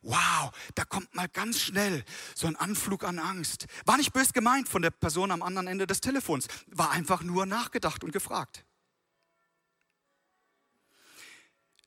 Wow, 0.04 0.52
da 0.74 0.84
kommt 0.84 1.14
mal 1.14 1.28
ganz 1.28 1.60
schnell 1.60 2.04
so 2.34 2.48
ein 2.48 2.56
Anflug 2.56 3.04
an 3.04 3.20
Angst. 3.20 3.68
War 3.86 3.98
nicht 3.98 4.14
bös 4.14 4.34
gemeint 4.34 4.68
von 4.68 4.82
der 4.82 4.90
Person 4.90 5.30
am 5.30 5.44
anderen 5.44 5.68
Ende 5.68 5.86
des 5.86 6.02
Telefons, 6.02 6.48
war 6.68 6.92
einfach 6.92 7.22
nur 7.22 7.46
nachgedacht 7.46 8.04
und 8.04 8.12
gefragt. 8.12 8.66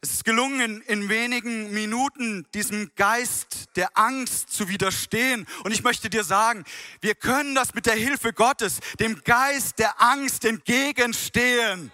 Es 0.05 0.13
ist 0.13 0.25
gelungen, 0.27 0.83
in, 0.83 1.09
wenigen 1.09 1.73
Minuten 1.73 2.47
diesem 2.53 2.95
Geist 2.95 3.75
der 3.75 3.97
Angst 3.97 4.53
zu 4.53 4.69
widerstehen. 4.69 5.47
Und 5.65 5.73
ich 5.73 5.83
möchte 5.83 6.11
dir 6.11 6.25
sagen, 6.25 6.67
wir 7.01 7.15
können 7.15 7.55
das 7.55 7.73
mit 7.73 7.87
der 7.87 7.95
Hilfe 7.95 8.35
Gottes, 8.35 8.81
dem 9.01 9.23
Geist 9.25 9.79
der 9.79 10.03
Angst 10.03 10.45
entgegenstehen. 10.45 11.91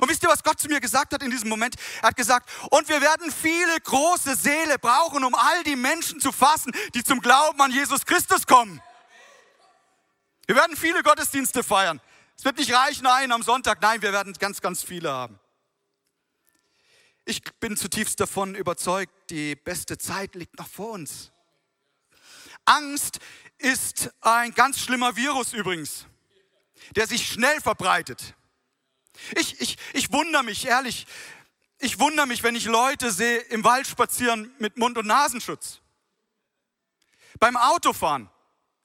Und 0.00 0.08
wisst 0.08 0.22
ihr, 0.22 0.28
was 0.28 0.44
Gott 0.44 0.60
zu 0.60 0.68
mir 0.68 0.78
gesagt 0.78 1.12
hat 1.12 1.24
in 1.24 1.32
diesem 1.32 1.48
Moment? 1.48 1.74
Er 2.02 2.10
hat 2.10 2.16
gesagt, 2.16 2.48
und 2.70 2.88
wir 2.88 3.00
werden 3.00 3.32
viele 3.32 3.80
große 3.80 4.36
Seele 4.36 4.78
brauchen, 4.78 5.24
um 5.24 5.34
all 5.34 5.64
die 5.64 5.74
Menschen 5.74 6.20
zu 6.20 6.30
fassen, 6.30 6.70
die 6.94 7.02
zum 7.02 7.20
Glauben 7.20 7.60
an 7.60 7.72
Jesus 7.72 8.06
Christus 8.06 8.46
kommen. 8.46 8.80
Wir 10.46 10.54
werden 10.54 10.76
viele 10.76 11.02
Gottesdienste 11.02 11.64
feiern. 11.64 12.00
Es 12.36 12.44
wird 12.44 12.58
nicht 12.58 12.72
reichen, 12.72 13.08
einen 13.08 13.32
am 13.32 13.42
Sonntag. 13.42 13.82
Nein, 13.82 14.02
wir 14.02 14.12
werden 14.12 14.34
ganz, 14.34 14.60
ganz 14.60 14.84
viele 14.84 15.10
haben. 15.10 15.40
Ich 17.28 17.42
bin 17.60 17.76
zutiefst 17.76 18.20
davon 18.20 18.54
überzeugt, 18.54 19.12
die 19.28 19.54
beste 19.54 19.98
Zeit 19.98 20.34
liegt 20.34 20.58
noch 20.58 20.66
vor 20.66 20.92
uns. 20.92 21.30
Angst 22.64 23.18
ist 23.58 24.10
ein 24.22 24.54
ganz 24.54 24.80
schlimmer 24.80 25.14
Virus 25.14 25.52
übrigens, 25.52 26.06
der 26.96 27.06
sich 27.06 27.28
schnell 27.28 27.60
verbreitet. 27.60 28.34
Ich, 29.36 29.60
ich, 29.60 29.76
ich 29.92 30.10
wundere 30.10 30.42
mich, 30.42 30.64
ehrlich, 30.64 31.06
ich 31.78 31.98
wundere 32.00 32.26
mich, 32.26 32.42
wenn 32.42 32.56
ich 32.56 32.64
Leute 32.64 33.12
sehe 33.12 33.40
im 33.40 33.62
Wald 33.62 33.86
spazieren 33.86 34.50
mit 34.58 34.78
Mund- 34.78 34.96
und 34.96 35.06
Nasenschutz. 35.06 35.82
Beim 37.38 37.58
Autofahren, 37.58 38.30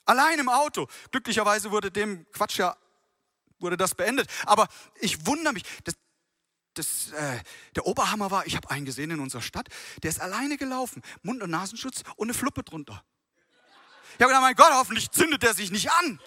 allein 0.04 0.38
im 0.40 0.50
Auto. 0.50 0.90
Glücklicherweise 1.12 1.72
wurde 1.72 1.92
dem 1.92 2.30
Quatsch 2.34 2.58
ja, 2.58 2.76
wurde 3.60 3.78
das 3.78 3.96
beendet. 3.96 4.30
Aber 4.46 4.68
ich 5.00 5.26
wundere 5.26 5.54
mich, 5.54 5.64
das, 5.86 5.96
das, 6.74 7.12
äh, 7.12 7.40
der 7.76 7.86
Oberhammer 7.86 8.32
war, 8.32 8.46
ich 8.46 8.56
habe 8.56 8.70
einen 8.70 8.86
gesehen 8.86 9.12
in 9.12 9.20
unserer 9.20 9.42
Stadt, 9.42 9.70
der 10.02 10.10
ist 10.10 10.20
alleine 10.20 10.58
gelaufen, 10.58 11.02
Mund- 11.22 11.44
und 11.44 11.50
Nasenschutz 11.50 12.04
und 12.16 12.28
eine 12.28 12.34
Fluppe 12.34 12.64
drunter. 12.64 13.04
Ich 14.16 14.22
habe 14.22 14.28
gedacht, 14.28 14.42
mein 14.42 14.56
Gott, 14.56 14.72
hoffentlich 14.72 15.10
zündet 15.12 15.44
er 15.44 15.54
sich 15.54 15.72
nicht 15.72 15.90
an. 15.92 16.20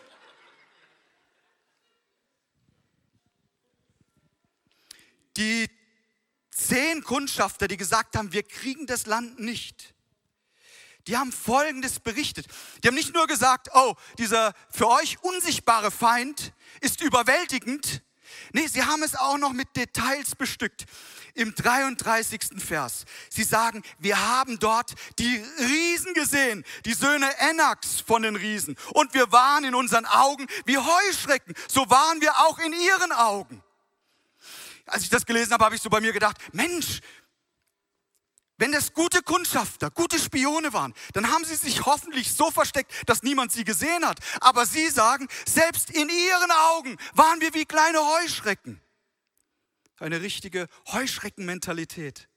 Die 5.37 5.69
zehn 6.51 7.05
Kundschafter, 7.05 7.69
die 7.69 7.77
gesagt 7.77 8.17
haben, 8.17 8.33
wir 8.33 8.43
kriegen 8.43 8.87
das 8.87 9.07
Land 9.07 9.39
nicht, 9.39 9.95
die 11.07 11.17
haben 11.17 11.31
Folgendes 11.31 12.01
berichtet. 12.01 12.47
Die 12.83 12.89
haben 12.89 12.95
nicht 12.97 13.15
nur 13.15 13.27
gesagt, 13.27 13.69
oh, 13.75 13.95
dieser 14.19 14.55
für 14.71 14.89
euch 14.89 15.23
unsichtbare 15.23 15.91
Feind 15.91 16.53
ist 16.81 17.01
überwältigend, 17.01 18.03
Nee, 18.53 18.67
sie 18.67 18.85
haben 18.85 19.03
es 19.03 19.15
auch 19.15 19.39
noch 19.39 19.53
mit 19.53 19.75
Details 19.77 20.35
bestückt. 20.35 20.85
Im 21.35 21.55
33. 21.55 22.41
Vers. 22.59 23.05
Sie 23.29 23.45
sagen, 23.45 23.83
wir 23.99 24.19
haben 24.19 24.59
dort 24.59 24.95
die 25.19 25.45
Riesen 25.59 26.15
gesehen, 26.15 26.65
die 26.85 26.95
Söhne 26.95 27.29
Enaks 27.39 28.01
von 28.01 28.23
den 28.23 28.37
Riesen. 28.37 28.77
Und 28.95 29.13
wir 29.13 29.31
waren 29.33 29.65
in 29.65 29.75
unseren 29.75 30.07
Augen 30.07 30.47
wie 30.65 30.79
Heuschrecken. 30.79 31.55
So 31.69 31.91
waren 31.91 32.21
wir 32.21 32.39
auch 32.39 32.59
in 32.59 32.73
ihren 32.73 33.13
Augen. 33.13 33.63
Als 34.87 35.03
ich 35.03 35.11
das 35.11 35.27
gelesen 35.27 35.53
habe, 35.53 35.65
habe 35.65 35.75
ich 35.75 35.83
so 35.83 35.91
bei 35.91 36.01
mir 36.01 36.13
gedacht, 36.13 36.37
Mensch, 36.53 37.01
wenn 38.59 38.73
das 38.73 38.95
gute 38.95 39.23
Kundschafter, 39.23 39.91
gute 39.91 40.19
Spione 40.19 40.73
waren, 40.73 40.95
dann 41.13 41.31
haben 41.31 41.45
sie 41.45 41.57
sich 41.57 41.85
hoffentlich 41.85 42.33
so 42.33 42.51
versteckt, 42.51 42.91
dass 43.07 43.23
niemand 43.23 43.53
sie 43.53 43.65
gesehen 43.65 44.07
hat. 44.07 44.19
Aber 44.41 44.65
sie 44.65 44.89
sagen, 44.89 45.29
selbst 45.47 45.91
in 45.91 46.09
ihren 46.09 46.51
Augen 46.75 46.97
waren 47.15 47.41
wir 47.41 47.53
wie 47.55 47.67
kleine 47.67 47.99
Heuschrecken. 47.99 48.81
Eine 49.99 50.21
richtige 50.23 50.69
Heuschreckenmentalität. 50.89 52.29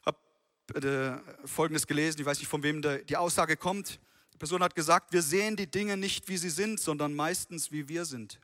Ich 0.00 0.06
habe 0.06 1.22
äh, 1.44 1.46
Folgendes 1.46 1.86
gelesen, 1.86 2.20
ich 2.20 2.26
weiß 2.26 2.38
nicht, 2.38 2.48
von 2.48 2.62
wem 2.62 2.82
die 3.06 3.16
Aussage 3.16 3.56
kommt. 3.56 4.00
Die 4.32 4.38
Person 4.38 4.62
hat 4.62 4.74
gesagt, 4.74 5.12
wir 5.12 5.22
sehen 5.22 5.56
die 5.56 5.70
Dinge 5.70 5.96
nicht, 5.96 6.28
wie 6.28 6.36
sie 6.36 6.50
sind, 6.50 6.80
sondern 6.80 7.14
meistens, 7.14 7.70
wie 7.70 7.88
wir 7.88 8.04
sind. 8.04 8.40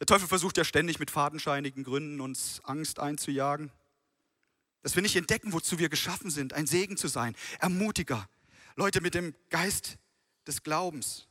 Der 0.00 0.06
Teufel 0.06 0.28
versucht 0.28 0.56
ja 0.56 0.64
ständig 0.64 1.00
mit 1.00 1.10
fadenscheinigen 1.10 1.82
Gründen 1.82 2.20
uns 2.20 2.60
Angst 2.64 3.00
einzujagen. 3.00 3.72
Dass 4.82 4.94
wir 4.94 5.02
nicht 5.02 5.16
entdecken, 5.16 5.52
wozu 5.52 5.78
wir 5.78 5.88
geschaffen 5.88 6.30
sind, 6.30 6.52
ein 6.52 6.66
Segen 6.66 6.96
zu 6.96 7.08
sein, 7.08 7.34
Ermutiger, 7.58 8.28
Leute 8.76 9.00
mit 9.00 9.14
dem 9.14 9.34
Geist 9.50 9.98
des 10.46 10.62
Glaubens. 10.62 11.26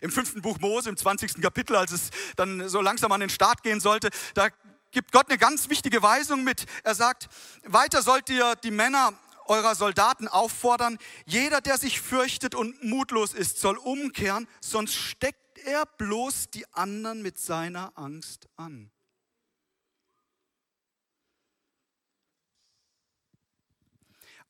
Im 0.00 0.12
fünften 0.12 0.42
Buch 0.42 0.58
Mose, 0.60 0.88
im 0.88 0.96
20. 0.96 1.42
Kapitel, 1.42 1.74
als 1.76 1.90
es 1.90 2.10
dann 2.36 2.68
so 2.68 2.80
langsam 2.80 3.10
an 3.12 3.20
den 3.20 3.30
Start 3.30 3.62
gehen 3.62 3.80
sollte, 3.80 4.10
da 4.34 4.48
gibt 4.92 5.12
Gott 5.12 5.28
eine 5.28 5.38
ganz 5.38 5.68
wichtige 5.68 6.02
Weisung 6.02 6.44
mit. 6.44 6.66
Er 6.84 6.94
sagt, 6.94 7.28
weiter 7.64 8.00
sollt 8.02 8.28
ihr 8.30 8.54
die 8.56 8.70
Männer 8.70 9.12
eurer 9.46 9.74
Soldaten 9.74 10.28
auffordern, 10.28 10.98
jeder, 11.26 11.60
der 11.60 11.76
sich 11.76 12.00
fürchtet 12.00 12.54
und 12.54 12.82
mutlos 12.84 13.34
ist, 13.34 13.58
soll 13.58 13.76
umkehren, 13.76 14.46
sonst 14.60 14.94
steckt 14.94 15.39
er 15.64 15.86
bloß 15.86 16.50
die 16.50 16.66
anderen 16.72 17.22
mit 17.22 17.38
seiner 17.38 17.96
Angst 17.96 18.48
an. 18.56 18.90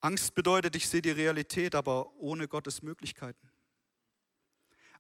Angst 0.01 0.35
bedeutet, 0.35 0.77
ich 0.77 0.89
sehe 0.89 1.03
die 1.03 1.11
Realität, 1.11 1.75
aber 1.75 2.15
ohne 2.15 2.49
Gottes 2.49 2.83
Möglichkeiten. 2.83 3.51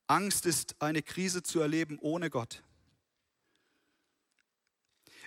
Angst 0.06 0.44
ist 0.44 0.80
eine 0.82 1.02
Krise 1.02 1.42
zu 1.42 1.60
erleben 1.60 1.98
ohne 2.00 2.30
Gott. 2.30 2.62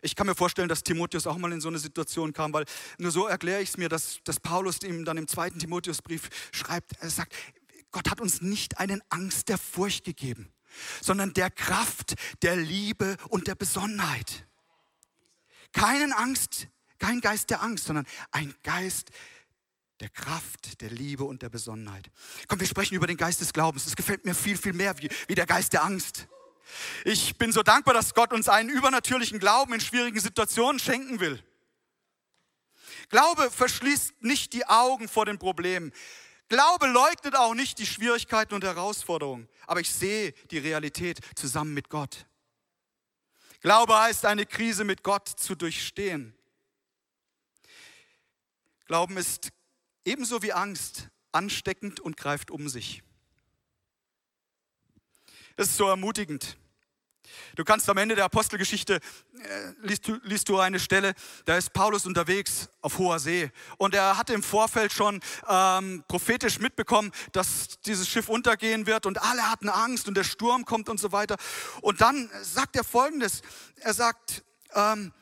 Ich 0.02 0.16
kann 0.16 0.28
mir 0.28 0.36
vorstellen, 0.36 0.68
dass 0.68 0.84
Timotheus 0.84 1.25
auch 1.25 1.38
mal 1.38 1.54
in 1.54 1.62
so 1.62 1.70
eine 1.70 1.80
Situation 1.80 2.34
kam, 2.34 2.52
weil 2.52 2.66
nur 2.98 3.12
so 3.12 3.25
erkläre 3.25 3.62
ich 3.62 3.70
es 3.70 3.78
mir, 3.78 3.88
dass, 3.88 4.20
dass 4.25 4.40
Paulus 4.40 4.84
ihm 4.84 5.06
dann 5.06 5.18
im 5.18 5.30
zweiten 5.30 5.60
Timotheusbrief 5.60 6.30
schreibt, 6.52 6.92
er 7.00 7.10
sagt, 7.10 7.34
Gott 7.92 8.12
hat 8.12 8.20
uns 8.20 8.42
nicht 8.42 8.80
einen 8.80 9.02
Angst 9.10 9.48
der 9.48 9.58
Furcht 9.58 10.04
gegeben, 10.04 10.52
sondern 11.01 11.34
der 11.34 11.50
Kraft, 11.50 12.15
der 12.42 12.56
Liebe 12.56 13.18
und 13.30 13.48
der 13.48 13.56
Besonnenheit. 13.56 14.46
Keinen 15.72 16.13
Angst, 16.13 16.68
kein 17.00 17.22
Geist 17.22 17.50
der 17.50 17.62
Angst, 17.62 17.86
sondern 17.86 18.06
ein 18.32 18.53
Geist 18.63 19.10
der 20.00 20.10
Kraft, 20.10 20.82
der 20.82 20.89
Liebe 20.89 21.24
und 21.24 21.42
der 21.42 21.50
Besonnenheit. 21.50 22.12
Komm, 22.48 22.60
wir 22.60 22.68
sprechen 22.68 22.96
über 22.96 23.08
den 23.08 23.18
Geist 23.18 23.42
des 23.42 23.53
Glaubens. 23.53 23.86
Das 23.86 23.96
gefällt 23.96 24.25
mir 24.25 24.36
viel, 24.36 24.58
viel 24.58 24.74
mehr 24.74 24.98
wie, 25.00 25.10
wie 25.27 25.36
der 25.36 25.46
Geist 25.46 25.74
der 25.74 25.84
Angst. 25.84 26.27
Ich 27.06 27.38
bin 27.38 27.51
so 27.51 27.63
dankbar, 27.63 27.94
dass 27.94 28.13
Gott 28.13 28.34
uns 28.34 28.50
einen 28.50 28.70
übernatürlichen 28.70 29.39
Glauben 29.39 29.74
in 29.74 29.80
schwierigen 29.80 30.20
Situationen 30.20 30.80
schenken 30.80 31.20
will. 31.20 31.44
Glaube 33.10 33.51
verschließt 33.51 34.22
nicht 34.22 34.53
die 34.53 34.65
Augen 34.65 35.08
vor 35.08 35.25
den 35.25 35.38
Problemen. 35.38 35.92
Glaube 36.53 36.86
leugnet 36.86 37.36
auch 37.36 37.55
nicht 37.55 37.79
die 37.79 37.86
Schwierigkeiten 37.88 38.53
und 38.53 38.63
Herausforderungen. 38.63 39.50
Aber 39.65 39.79
ich 39.79 39.91
sehe 39.91 40.33
die 40.51 40.60
Realität 40.60 41.17
zusammen 41.36 41.74
mit 41.74 41.89
Gott. 41.89 42.27
Glaube 43.62 44.00
heißt, 44.00 44.24
eine 44.27 44.45
Krise 44.45 44.83
mit 44.83 45.01
Gott 45.01 45.27
zu 45.27 45.55
durchstehen. 45.55 46.38
Glauben 48.86 49.17
ist 49.17 49.50
ebenso 50.05 50.43
wie 50.43 50.53
Angst 50.53 51.10
ansteckend 51.31 52.00
und 52.00 52.17
greift 52.17 52.51
um 52.51 52.69
sich. 52.69 53.01
Das 55.55 55.69
ist 55.69 55.77
so 55.77 55.88
ermutigend. 55.88 56.55
Du 57.56 57.63
kannst 57.63 57.90
am 57.90 57.98
Ende 57.98 58.16
der 58.16 58.25
Apostelgeschichte, 58.25 58.96
äh, 58.96 59.00
liest, 59.82 60.08
du, 60.08 60.20
liest 60.24 60.50
du 60.50 60.60
eine 60.60 60.80
Stelle, 60.80 61.13
da 61.46 61.58
ist 61.58 61.74
Paulus 61.74 62.06
unterwegs 62.06 62.70
auf 62.82 62.98
hoher 62.98 63.20
See 63.20 63.52
und 63.78 63.96
er 63.96 64.18
hatte 64.18 64.34
im 64.34 64.44
Vorfeld 64.44 64.92
schon 64.92 65.22
ähm, 65.48 66.04
prophetisch 66.08 66.60
mitbekommen, 66.60 67.12
dass 67.32 67.80
dieses 67.86 68.08
Schiff 68.08 68.30
untergehen 68.30 68.86
wird 68.86 69.06
und 69.06 69.22
alle 69.22 69.50
hatten 69.50 69.70
Angst 69.70 70.08
und 70.08 70.16
der 70.16 70.24
Sturm 70.24 70.66
kommt 70.66 70.90
und 70.90 71.00
so 71.00 71.12
weiter. 71.12 71.38
Und 71.82 72.02
dann 72.02 72.30
sagt 72.42 72.75
er 72.75 72.84
folgendes, 72.84 73.42
er 73.80 73.94
sagt, 73.94 74.44
ähm, 74.74 75.13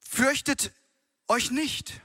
fürchtet 0.00 0.72
euch 1.28 1.50
nicht. 1.50 2.02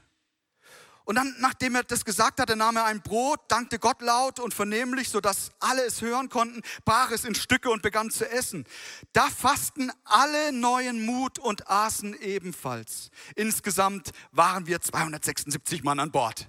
Und 1.06 1.14
dann, 1.14 1.36
nachdem 1.38 1.76
er 1.76 1.84
das 1.84 2.04
gesagt 2.04 2.40
hatte, 2.40 2.56
nahm 2.56 2.76
er 2.76 2.84
ein 2.84 3.00
Brot, 3.00 3.40
dankte 3.46 3.78
Gott 3.78 4.02
laut 4.02 4.40
und 4.40 4.52
vernehmlich, 4.52 5.08
sodass 5.08 5.52
alle 5.60 5.84
es 5.84 6.02
hören 6.02 6.28
konnten, 6.28 6.62
brach 6.84 7.12
es 7.12 7.24
in 7.24 7.36
Stücke 7.36 7.70
und 7.70 7.80
begann 7.80 8.10
zu 8.10 8.28
essen. 8.28 8.64
Da 9.12 9.30
fassten 9.30 9.92
alle 10.04 10.50
neuen 10.50 11.06
Mut 11.06 11.38
und 11.38 11.70
aßen 11.70 12.20
ebenfalls. 12.20 13.10
Insgesamt 13.36 14.10
waren 14.32 14.66
wir 14.66 14.80
276 14.80 15.84
Mann 15.84 16.00
an 16.00 16.10
Bord. 16.10 16.48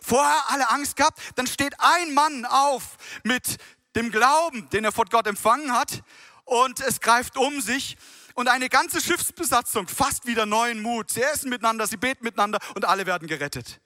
Vorher 0.00 0.44
alle 0.50 0.70
Angst 0.70 0.94
gehabt, 0.94 1.18
dann 1.34 1.48
steht 1.48 1.74
ein 1.80 2.14
Mann 2.14 2.44
auf 2.44 2.96
mit 3.24 3.56
dem 3.96 4.12
Glauben, 4.12 4.70
den 4.70 4.84
er 4.84 4.92
von 4.92 5.08
Gott 5.08 5.26
empfangen 5.26 5.72
hat, 5.72 6.04
und 6.44 6.80
es 6.80 7.00
greift 7.00 7.36
um 7.36 7.60
sich 7.60 7.96
und 8.40 8.48
eine 8.48 8.70
ganze 8.70 9.02
Schiffsbesatzung 9.02 9.86
fasst 9.86 10.26
wieder 10.26 10.46
neuen 10.46 10.80
Mut. 10.80 11.10
Sie 11.10 11.22
essen 11.22 11.50
miteinander, 11.50 11.86
sie 11.86 11.98
beten 11.98 12.24
miteinander 12.24 12.58
und 12.74 12.86
alle 12.86 13.04
werden 13.04 13.28
gerettet. 13.28 13.82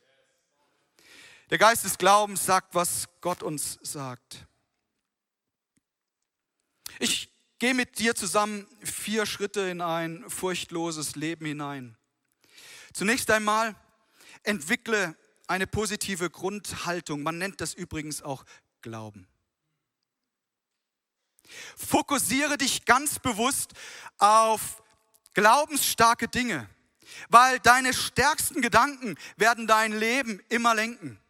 Der 1.50 1.58
Geist 1.58 1.84
des 1.84 1.98
Glaubens 1.98 2.46
sagt, 2.46 2.72
was 2.72 3.08
Gott 3.20 3.42
uns 3.42 3.80
sagt. 3.82 4.46
Ich 7.00 7.32
gehe 7.58 7.74
mit 7.74 7.98
dir 7.98 8.14
zusammen 8.14 8.68
vier 8.80 9.26
Schritte 9.26 9.62
in 9.62 9.80
ein 9.80 10.24
furchtloses 10.30 11.16
Leben 11.16 11.46
hinein. 11.46 11.96
Zunächst 12.92 13.30
einmal 13.32 13.74
entwickle 14.44 15.16
eine 15.48 15.66
positive 15.66 16.30
Grundhaltung. 16.30 17.24
Man 17.24 17.38
nennt 17.38 17.60
das 17.60 17.74
übrigens 17.74 18.22
auch 18.22 18.44
Glauben. 18.82 19.26
Fokussiere 21.76 22.58
dich 22.58 22.84
ganz 22.84 23.18
bewusst 23.18 23.72
auf 24.18 24.82
glaubensstarke 25.34 26.28
Dinge, 26.28 26.68
weil 27.28 27.58
deine 27.60 27.92
stärksten 27.92 28.62
Gedanken 28.62 29.16
werden 29.36 29.66
dein 29.66 29.92
Leben 29.92 30.40
immer 30.48 30.74
lenken. 30.74 31.20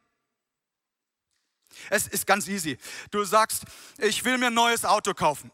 Es 1.91 2.07
ist 2.07 2.27
ganz 2.27 2.47
easy. 2.49 2.79
Du 3.11 3.25
sagst, 3.25 3.65
ich 3.99 4.25
will 4.25 4.39
mir 4.39 4.47
ein 4.47 4.55
neues 4.55 4.85
Auto 4.85 5.13
kaufen. 5.15 5.51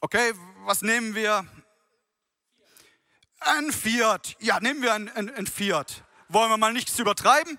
Okay, 0.00 0.32
was 0.64 0.82
nehmen 0.82 1.14
wir? 1.14 1.46
Ein 3.40 3.72
Fiat. 3.72 4.36
Ja, 4.40 4.60
nehmen 4.60 4.82
wir 4.82 4.94
ein, 4.94 5.08
ein, 5.10 5.34
ein 5.34 5.46
Fiat. 5.46 6.04
Wollen 6.28 6.50
wir 6.50 6.56
mal 6.56 6.72
nichts 6.72 6.98
übertreiben? 6.98 7.58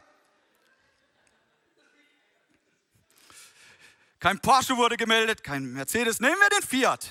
Kein 4.19 4.39
Porsche 4.39 4.75
wurde 4.75 4.97
gemeldet, 4.97 5.43
kein 5.43 5.71
Mercedes. 5.71 6.19
Nehmen 6.19 6.36
wir 6.39 6.49
den 6.60 6.67
Fiat. 6.67 7.08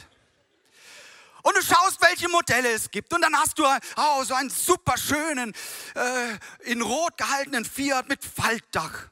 Und 1.43 1.57
du 1.57 1.63
schaust, 1.63 2.03
welche 2.03 2.29
Modelle 2.29 2.71
es 2.71 2.91
gibt. 2.91 3.15
Und 3.15 3.23
dann 3.23 3.35
hast 3.37 3.59
du 3.59 3.65
oh, 3.65 4.25
so 4.25 4.35
einen 4.35 4.51
super 4.51 4.99
schönen, 4.99 5.55
äh, 5.95 6.71
in 6.71 6.83
Rot 6.83 7.17
gehaltenen 7.17 7.65
Fiat 7.65 8.09
mit 8.09 8.23
Faltdach. 8.23 9.09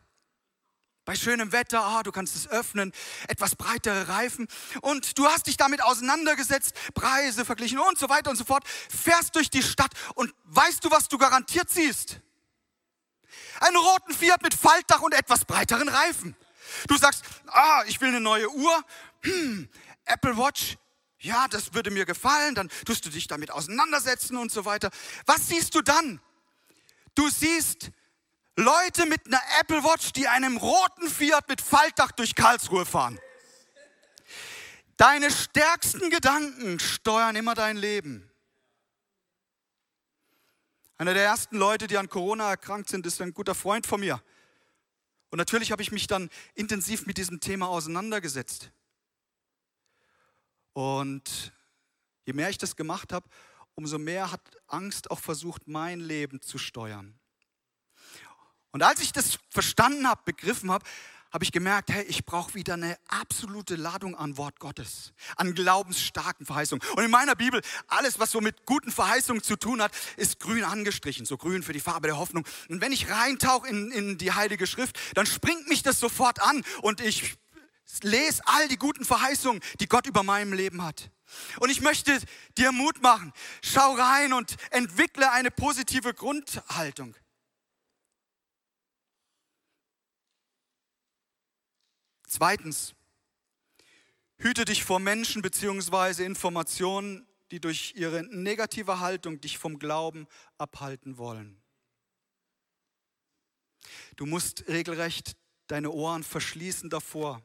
Bei 1.06 1.14
schönem 1.14 1.52
Wetter, 1.52 1.96
oh, 1.96 2.02
du 2.02 2.10
kannst 2.12 2.34
es 2.34 2.48
öffnen, 2.48 2.92
etwas 3.28 3.54
breitere 3.54 4.08
Reifen. 4.08 4.48
Und 4.82 5.16
du 5.16 5.26
hast 5.26 5.46
dich 5.46 5.56
damit 5.56 5.80
auseinandergesetzt, 5.80 6.74
Preise 6.94 7.44
verglichen 7.44 7.78
und 7.78 7.96
so 7.96 8.10
weiter 8.10 8.28
und 8.28 8.36
so 8.36 8.44
fort. 8.44 8.64
Fährst 8.68 9.36
durch 9.36 9.48
die 9.48 9.62
Stadt 9.62 9.92
und 10.16 10.34
weißt 10.44 10.84
du, 10.84 10.90
was 10.90 11.08
du 11.08 11.16
garantiert 11.16 11.70
siehst? 11.70 12.20
Einen 13.60 13.76
roten 13.76 14.12
Fiat 14.12 14.42
mit 14.42 14.52
Faltdach 14.52 15.00
und 15.00 15.14
etwas 15.14 15.44
breiteren 15.44 15.88
Reifen. 15.88 16.36
Du 16.88 16.96
sagst, 16.96 17.24
ah, 17.46 17.82
ich 17.86 18.00
will 18.00 18.08
eine 18.08 18.20
neue 18.20 18.50
Uhr. 18.50 18.84
Hm, 19.22 19.68
Apple 20.04 20.36
Watch. 20.36 20.76
Ja, 21.18 21.48
das 21.48 21.74
würde 21.74 21.90
mir 21.90 22.04
gefallen. 22.04 22.54
Dann 22.54 22.68
tust 22.84 23.04
du 23.06 23.10
dich 23.10 23.26
damit 23.26 23.50
auseinandersetzen 23.50 24.36
und 24.36 24.52
so 24.52 24.64
weiter. 24.64 24.90
Was 25.26 25.48
siehst 25.48 25.74
du 25.74 25.82
dann? 25.82 26.20
Du 27.14 27.28
siehst 27.28 27.90
Leute 28.56 29.06
mit 29.06 29.26
einer 29.26 29.40
Apple 29.60 29.82
Watch, 29.84 30.12
die 30.12 30.28
einem 30.28 30.56
roten 30.56 31.10
Fiat 31.10 31.48
mit 31.48 31.60
Faltdach 31.60 32.12
durch 32.12 32.34
Karlsruhe 32.34 32.86
fahren. 32.86 33.18
Deine 34.96 35.30
stärksten 35.30 36.08
Gedanken 36.08 36.80
steuern 36.80 37.36
immer 37.36 37.54
dein 37.54 37.76
Leben. 37.76 38.30
Einer 40.98 41.12
der 41.12 41.24
ersten 41.24 41.56
Leute, 41.56 41.86
die 41.86 41.98
an 41.98 42.08
Corona 42.08 42.48
erkrankt 42.48 42.88
sind, 42.88 43.04
ist 43.06 43.20
ein 43.20 43.34
guter 43.34 43.54
Freund 43.54 43.86
von 43.86 44.00
mir. 44.00 44.22
Und 45.36 45.38
natürlich 45.38 45.70
habe 45.70 45.82
ich 45.82 45.92
mich 45.92 46.06
dann 46.06 46.30
intensiv 46.54 47.04
mit 47.04 47.18
diesem 47.18 47.40
Thema 47.40 47.68
auseinandergesetzt. 47.68 48.70
Und 50.72 51.52
je 52.24 52.32
mehr 52.32 52.48
ich 52.48 52.56
das 52.56 52.74
gemacht 52.74 53.12
habe, 53.12 53.28
umso 53.74 53.98
mehr 53.98 54.32
hat 54.32 54.40
Angst 54.66 55.10
auch 55.10 55.18
versucht, 55.18 55.68
mein 55.68 56.00
Leben 56.00 56.40
zu 56.40 56.56
steuern. 56.56 57.20
Und 58.70 58.82
als 58.82 59.02
ich 59.02 59.12
das 59.12 59.38
verstanden 59.50 60.08
habe, 60.08 60.22
begriffen 60.24 60.70
habe, 60.70 60.86
habe 61.36 61.44
ich 61.44 61.52
gemerkt, 61.52 61.90
hey, 61.92 62.02
ich 62.04 62.24
brauche 62.24 62.54
wieder 62.54 62.72
eine 62.72 62.96
absolute 63.08 63.76
Ladung 63.76 64.16
an 64.16 64.38
Wort 64.38 64.58
Gottes, 64.58 65.12
an 65.36 65.54
glaubensstarken 65.54 66.46
Verheißungen. 66.46 66.82
Und 66.96 67.04
in 67.04 67.10
meiner 67.10 67.34
Bibel, 67.34 67.60
alles, 67.88 68.18
was 68.18 68.30
so 68.30 68.40
mit 68.40 68.64
guten 68.64 68.90
Verheißungen 68.90 69.42
zu 69.42 69.56
tun 69.56 69.82
hat, 69.82 69.92
ist 70.16 70.40
grün 70.40 70.64
angestrichen, 70.64 71.26
so 71.26 71.36
grün 71.36 71.62
für 71.62 71.74
die 71.74 71.80
Farbe 71.80 72.08
der 72.08 72.16
Hoffnung. 72.16 72.46
Und 72.70 72.80
wenn 72.80 72.90
ich 72.90 73.10
reintauche 73.10 73.68
in, 73.68 73.92
in 73.92 74.16
die 74.16 74.32
Heilige 74.32 74.66
Schrift, 74.66 74.98
dann 75.12 75.26
springt 75.26 75.68
mich 75.68 75.82
das 75.82 76.00
sofort 76.00 76.40
an 76.40 76.64
und 76.80 77.02
ich 77.02 77.36
lese 78.00 78.40
all 78.46 78.66
die 78.68 78.78
guten 78.78 79.04
Verheißungen, 79.04 79.60
die 79.80 79.88
Gott 79.88 80.06
über 80.06 80.22
meinem 80.22 80.54
Leben 80.54 80.82
hat. 80.82 81.10
Und 81.60 81.68
ich 81.68 81.82
möchte 81.82 82.18
dir 82.56 82.72
Mut 82.72 83.02
machen. 83.02 83.30
Schau 83.60 83.92
rein 83.92 84.32
und 84.32 84.56
entwickle 84.70 85.30
eine 85.32 85.50
positive 85.50 86.14
Grundhaltung. 86.14 87.14
Zweitens, 92.36 92.94
hüte 94.36 94.66
dich 94.66 94.84
vor 94.84 95.00
Menschen 95.00 95.40
bzw. 95.40 96.22
Informationen, 96.22 97.26
die 97.50 97.62
durch 97.62 97.94
ihre 97.96 98.24
negative 98.24 99.00
Haltung 99.00 99.40
dich 99.40 99.56
vom 99.56 99.78
Glauben 99.78 100.26
abhalten 100.58 101.16
wollen. 101.16 101.62
Du 104.16 104.26
musst 104.26 104.68
regelrecht 104.68 105.34
deine 105.66 105.90
Ohren 105.90 106.22
verschließen 106.22 106.90
davor. 106.90 107.42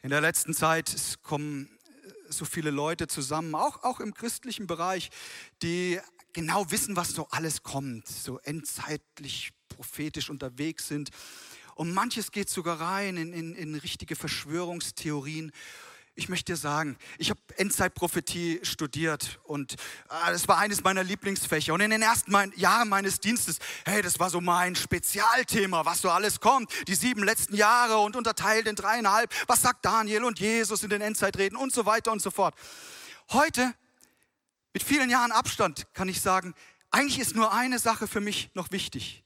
In 0.00 0.08
der 0.08 0.22
letzten 0.22 0.54
Zeit 0.54 1.18
kommen 1.20 1.68
so 2.30 2.46
viele 2.46 2.70
Leute 2.70 3.08
zusammen, 3.08 3.54
auch, 3.54 3.82
auch 3.82 4.00
im 4.00 4.14
christlichen 4.14 4.66
Bereich, 4.66 5.10
die 5.60 6.00
genau 6.32 6.70
wissen, 6.70 6.96
was 6.96 7.10
so 7.10 7.28
alles 7.28 7.62
kommt, 7.62 8.08
so 8.08 8.38
endzeitlich 8.38 9.52
prophetisch 9.68 10.30
unterwegs 10.30 10.88
sind 10.88 11.10
und 11.76 11.92
manches 11.92 12.32
geht 12.32 12.48
sogar 12.48 12.80
rein 12.80 13.18
in, 13.18 13.32
in, 13.34 13.54
in 13.54 13.74
richtige 13.74 14.16
Verschwörungstheorien. 14.16 15.52
Ich 16.14 16.30
möchte 16.30 16.52
dir 16.52 16.56
sagen, 16.56 16.96
ich 17.18 17.28
habe 17.28 17.38
Endzeitprophetie 17.58 18.60
studiert 18.62 19.38
und 19.44 19.74
äh, 19.74 20.32
das 20.32 20.48
war 20.48 20.56
eines 20.56 20.82
meiner 20.82 21.04
Lieblingsfächer. 21.04 21.74
Und 21.74 21.82
in 21.82 21.90
den 21.90 22.00
ersten 22.00 22.32
mein, 22.32 22.50
Jahren 22.56 22.88
meines 22.88 23.20
Dienstes, 23.20 23.58
hey, 23.84 24.00
das 24.00 24.18
war 24.18 24.30
so 24.30 24.40
mein 24.40 24.74
Spezialthema, 24.74 25.84
was 25.84 26.00
so 26.00 26.08
alles 26.08 26.40
kommt. 26.40 26.72
Die 26.88 26.94
sieben 26.94 27.22
letzten 27.22 27.54
Jahre 27.54 27.98
und 27.98 28.16
unterteilt 28.16 28.66
in 28.66 28.74
dreieinhalb. 28.74 29.30
Was 29.46 29.60
sagt 29.60 29.84
Daniel 29.84 30.24
und 30.24 30.40
Jesus 30.40 30.82
in 30.82 30.88
den 30.88 31.02
Endzeitreden 31.02 31.58
und 31.58 31.74
so 31.74 31.84
weiter 31.84 32.10
und 32.10 32.22
so 32.22 32.30
fort. 32.30 32.54
Heute, 33.28 33.74
mit 34.72 34.82
vielen 34.82 35.10
Jahren 35.10 35.30
Abstand, 35.30 35.86
kann 35.92 36.08
ich 36.08 36.22
sagen, 36.22 36.54
eigentlich 36.90 37.18
ist 37.18 37.36
nur 37.36 37.52
eine 37.52 37.78
Sache 37.78 38.06
für 38.06 38.22
mich 38.22 38.48
noch 38.54 38.70
wichtig. 38.70 39.25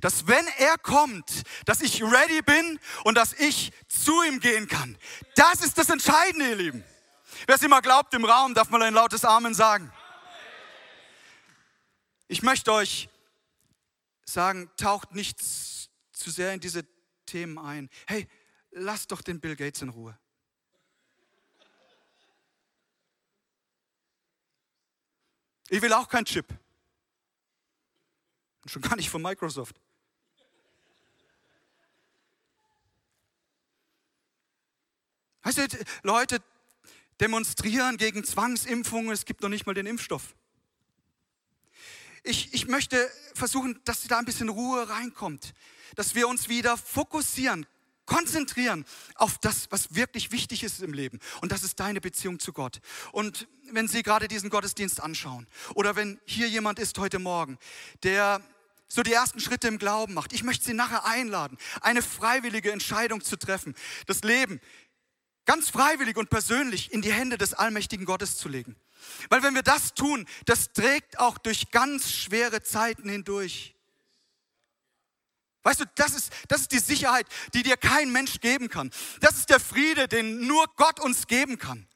Dass 0.00 0.26
wenn 0.26 0.46
er 0.58 0.78
kommt, 0.78 1.42
dass 1.64 1.80
ich 1.80 2.02
ready 2.02 2.42
bin 2.42 2.78
und 3.04 3.14
dass 3.16 3.32
ich 3.32 3.72
zu 3.88 4.22
ihm 4.22 4.40
gehen 4.40 4.68
kann. 4.68 4.96
Das 5.34 5.60
ist 5.60 5.78
das 5.78 5.88
Entscheidende, 5.88 6.48
ihr 6.48 6.56
Lieben. 6.56 6.84
Wer 7.46 7.56
es 7.56 7.62
immer 7.62 7.80
glaubt 7.82 8.12
im 8.14 8.24
Raum, 8.24 8.54
darf 8.54 8.70
mal 8.70 8.82
ein 8.82 8.94
lautes 8.94 9.24
Amen 9.24 9.54
sagen. 9.54 9.92
Ich 12.28 12.42
möchte 12.42 12.72
euch 12.72 13.08
sagen, 14.24 14.70
taucht 14.76 15.14
nicht 15.14 15.40
zu 15.40 16.30
sehr 16.30 16.52
in 16.52 16.60
diese 16.60 16.86
Themen 17.26 17.58
ein. 17.58 17.90
Hey, 18.06 18.28
lass 18.70 19.06
doch 19.06 19.22
den 19.22 19.40
Bill 19.40 19.56
Gates 19.56 19.82
in 19.82 19.88
Ruhe. 19.88 20.18
Ich 25.68 25.80
will 25.82 25.92
auch 25.92 26.08
keinen 26.08 26.24
Chip. 26.24 26.46
Und 28.62 28.70
schon 28.70 28.82
gar 28.82 28.96
nicht 28.96 29.10
von 29.10 29.22
Microsoft. 29.22 29.80
Weißt 35.42 35.58
du, 35.58 35.66
Leute 36.02 36.42
demonstrieren 37.20 37.96
gegen 37.96 38.24
Zwangsimpfungen, 38.24 39.10
es 39.10 39.24
gibt 39.24 39.42
noch 39.42 39.48
nicht 39.48 39.66
mal 39.66 39.74
den 39.74 39.86
Impfstoff. 39.86 40.34
Ich, 42.22 42.52
ich 42.52 42.66
möchte 42.66 43.10
versuchen, 43.34 43.80
dass 43.84 44.02
da 44.08 44.18
ein 44.18 44.26
bisschen 44.26 44.50
Ruhe 44.50 44.88
reinkommt, 44.88 45.54
dass 45.96 46.14
wir 46.14 46.28
uns 46.28 46.48
wieder 46.48 46.76
fokussieren, 46.76 47.66
konzentrieren 48.10 48.84
auf 49.14 49.38
das, 49.38 49.68
was 49.70 49.94
wirklich 49.94 50.32
wichtig 50.32 50.64
ist 50.64 50.82
im 50.82 50.92
Leben. 50.92 51.20
Und 51.40 51.52
das 51.52 51.62
ist 51.62 51.78
deine 51.78 52.00
Beziehung 52.00 52.40
zu 52.40 52.52
Gott. 52.52 52.80
Und 53.12 53.46
wenn 53.70 53.86
Sie 53.86 54.02
gerade 54.02 54.26
diesen 54.26 54.50
Gottesdienst 54.50 55.00
anschauen 55.00 55.46
oder 55.74 55.94
wenn 55.94 56.20
hier 56.24 56.48
jemand 56.48 56.80
ist 56.80 56.98
heute 56.98 57.20
Morgen, 57.20 57.56
der 58.02 58.42
so 58.88 59.04
die 59.04 59.12
ersten 59.12 59.38
Schritte 59.38 59.68
im 59.68 59.78
Glauben 59.78 60.14
macht, 60.14 60.32
ich 60.32 60.42
möchte 60.42 60.64
Sie 60.64 60.74
nachher 60.74 61.04
einladen, 61.04 61.56
eine 61.82 62.02
freiwillige 62.02 62.72
Entscheidung 62.72 63.22
zu 63.22 63.38
treffen, 63.38 63.76
das 64.06 64.22
Leben 64.22 64.60
ganz 65.44 65.70
freiwillig 65.70 66.16
und 66.16 66.30
persönlich 66.30 66.92
in 66.92 67.02
die 67.02 67.12
Hände 67.12 67.38
des 67.38 67.54
allmächtigen 67.54 68.06
Gottes 68.06 68.36
zu 68.36 68.48
legen. 68.48 68.74
Weil 69.28 69.44
wenn 69.44 69.54
wir 69.54 69.62
das 69.62 69.94
tun, 69.94 70.26
das 70.46 70.72
trägt 70.72 71.20
auch 71.20 71.38
durch 71.38 71.70
ganz 71.70 72.10
schwere 72.10 72.60
Zeiten 72.64 73.08
hindurch. 73.08 73.76
Weißt 75.62 75.80
du, 75.80 75.84
das 75.94 76.14
ist, 76.14 76.32
das 76.48 76.62
ist 76.62 76.72
die 76.72 76.78
Sicherheit, 76.78 77.26
die 77.54 77.62
dir 77.62 77.76
kein 77.76 78.10
Mensch 78.12 78.40
geben 78.40 78.68
kann. 78.68 78.90
Das 79.20 79.36
ist 79.36 79.50
der 79.50 79.60
Friede, 79.60 80.08
den 80.08 80.46
nur 80.46 80.66
Gott 80.76 81.00
uns 81.00 81.26
geben 81.26 81.58
kann. 81.58 81.86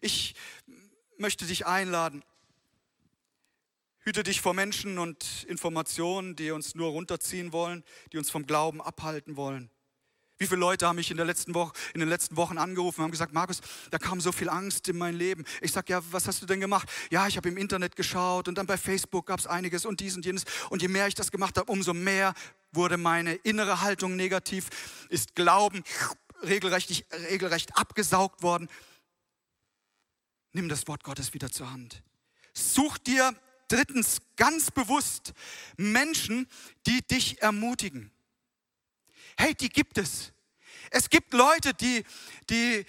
Ich 0.00 0.34
möchte 1.18 1.46
dich 1.46 1.66
einladen. 1.66 2.24
Hüte 4.00 4.24
dich 4.24 4.40
vor 4.40 4.54
Menschen 4.54 4.98
und 4.98 5.44
Informationen, 5.44 6.34
die 6.34 6.50
uns 6.50 6.74
nur 6.74 6.90
runterziehen 6.90 7.52
wollen, 7.52 7.84
die 8.12 8.18
uns 8.18 8.30
vom 8.30 8.46
Glauben 8.46 8.82
abhalten 8.82 9.36
wollen. 9.36 9.70
Wie 10.42 10.48
viele 10.48 10.58
Leute 10.58 10.88
haben 10.88 10.96
mich 10.96 11.08
in, 11.08 11.16
der 11.16 11.24
letzten 11.24 11.54
Woche, 11.54 11.72
in 11.94 12.00
den 12.00 12.08
letzten 12.08 12.36
Wochen 12.36 12.58
angerufen 12.58 12.98
und 12.98 13.04
haben 13.04 13.10
gesagt, 13.12 13.32
Markus, 13.32 13.60
da 13.92 13.98
kam 13.98 14.20
so 14.20 14.32
viel 14.32 14.48
Angst 14.48 14.88
in 14.88 14.98
mein 14.98 15.14
Leben. 15.14 15.44
Ich 15.60 15.70
sage, 15.70 15.92
ja, 15.92 16.02
was 16.10 16.26
hast 16.26 16.42
du 16.42 16.46
denn 16.46 16.58
gemacht? 16.58 16.88
Ja, 17.12 17.28
ich 17.28 17.36
habe 17.36 17.48
im 17.48 17.56
Internet 17.56 17.94
geschaut 17.94 18.48
und 18.48 18.58
dann 18.58 18.66
bei 18.66 18.76
Facebook 18.76 19.26
gab 19.26 19.38
es 19.38 19.46
einiges 19.46 19.86
und 19.86 20.00
dies 20.00 20.16
und 20.16 20.26
jenes. 20.26 20.42
Und 20.68 20.82
je 20.82 20.88
mehr 20.88 21.06
ich 21.06 21.14
das 21.14 21.30
gemacht 21.30 21.56
habe, 21.58 21.70
umso 21.70 21.94
mehr 21.94 22.34
wurde 22.72 22.96
meine 22.96 23.34
innere 23.34 23.82
Haltung 23.82 24.16
negativ, 24.16 24.68
ist 25.10 25.36
Glauben 25.36 25.84
regelrecht, 26.42 27.04
regelrecht 27.30 27.78
abgesaugt 27.78 28.42
worden. 28.42 28.68
Nimm 30.50 30.68
das 30.68 30.88
Wort 30.88 31.04
Gottes 31.04 31.34
wieder 31.34 31.52
zur 31.52 31.70
Hand. 31.70 32.02
Such 32.52 32.98
dir 32.98 33.32
drittens 33.68 34.22
ganz 34.34 34.72
bewusst 34.72 35.34
Menschen, 35.76 36.48
die 36.88 37.00
dich 37.06 37.40
ermutigen. 37.42 38.10
Hey, 39.36 39.54
die 39.54 39.68
gibt 39.68 39.98
es. 39.98 40.32
Es 40.90 41.08
gibt 41.08 41.32
Leute, 41.32 41.74
die, 41.74 42.04
die 42.50 42.84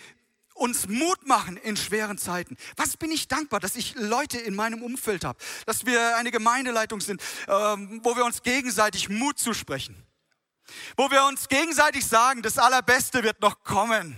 uns 0.56 0.88
Mut 0.88 1.26
machen 1.26 1.58
in 1.58 1.78
schweren 1.78 2.18
Zeiten. 2.18 2.58
Was 2.76 2.98
bin 2.98 3.12
ich 3.12 3.28
dankbar, 3.28 3.60
dass 3.60 3.76
ich 3.76 3.96
Leute 3.96 4.38
in 4.38 4.56
meinem 4.56 4.84
Umfeld 4.84 5.24
habe, 5.24 5.40
dass 5.66 5.86
wir 5.86 6.18
eine 6.18 6.32
Gemeindeleitung 6.32 7.02
sind, 7.02 7.22
ähm, 7.48 8.02
wo 8.04 8.16
wir 8.16 8.26
uns 8.26 8.44
gegenseitig 8.44 9.10
Mut 9.10 9.40
zusprechen, 9.40 9.96
wo 10.96 11.10
wir 11.10 11.26
uns 11.26 11.48
gegenseitig 11.48 12.06
sagen, 12.06 12.42
das 12.42 12.58
Allerbeste 12.58 13.24
wird 13.24 13.42
noch 13.42 13.64
kommen, 13.64 14.16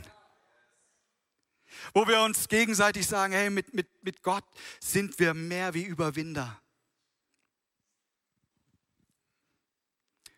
wo 1.94 2.08
wir 2.08 2.22
uns 2.22 2.48
gegenseitig 2.48 3.08
sagen, 3.08 3.34
hey, 3.34 3.50
mit, 3.50 3.74
mit, 3.74 3.88
mit 4.04 4.22
Gott 4.22 4.46
sind 4.80 5.18
wir 5.20 5.34
mehr 5.34 5.74
wie 5.74 5.84
Überwinder. 5.84 6.62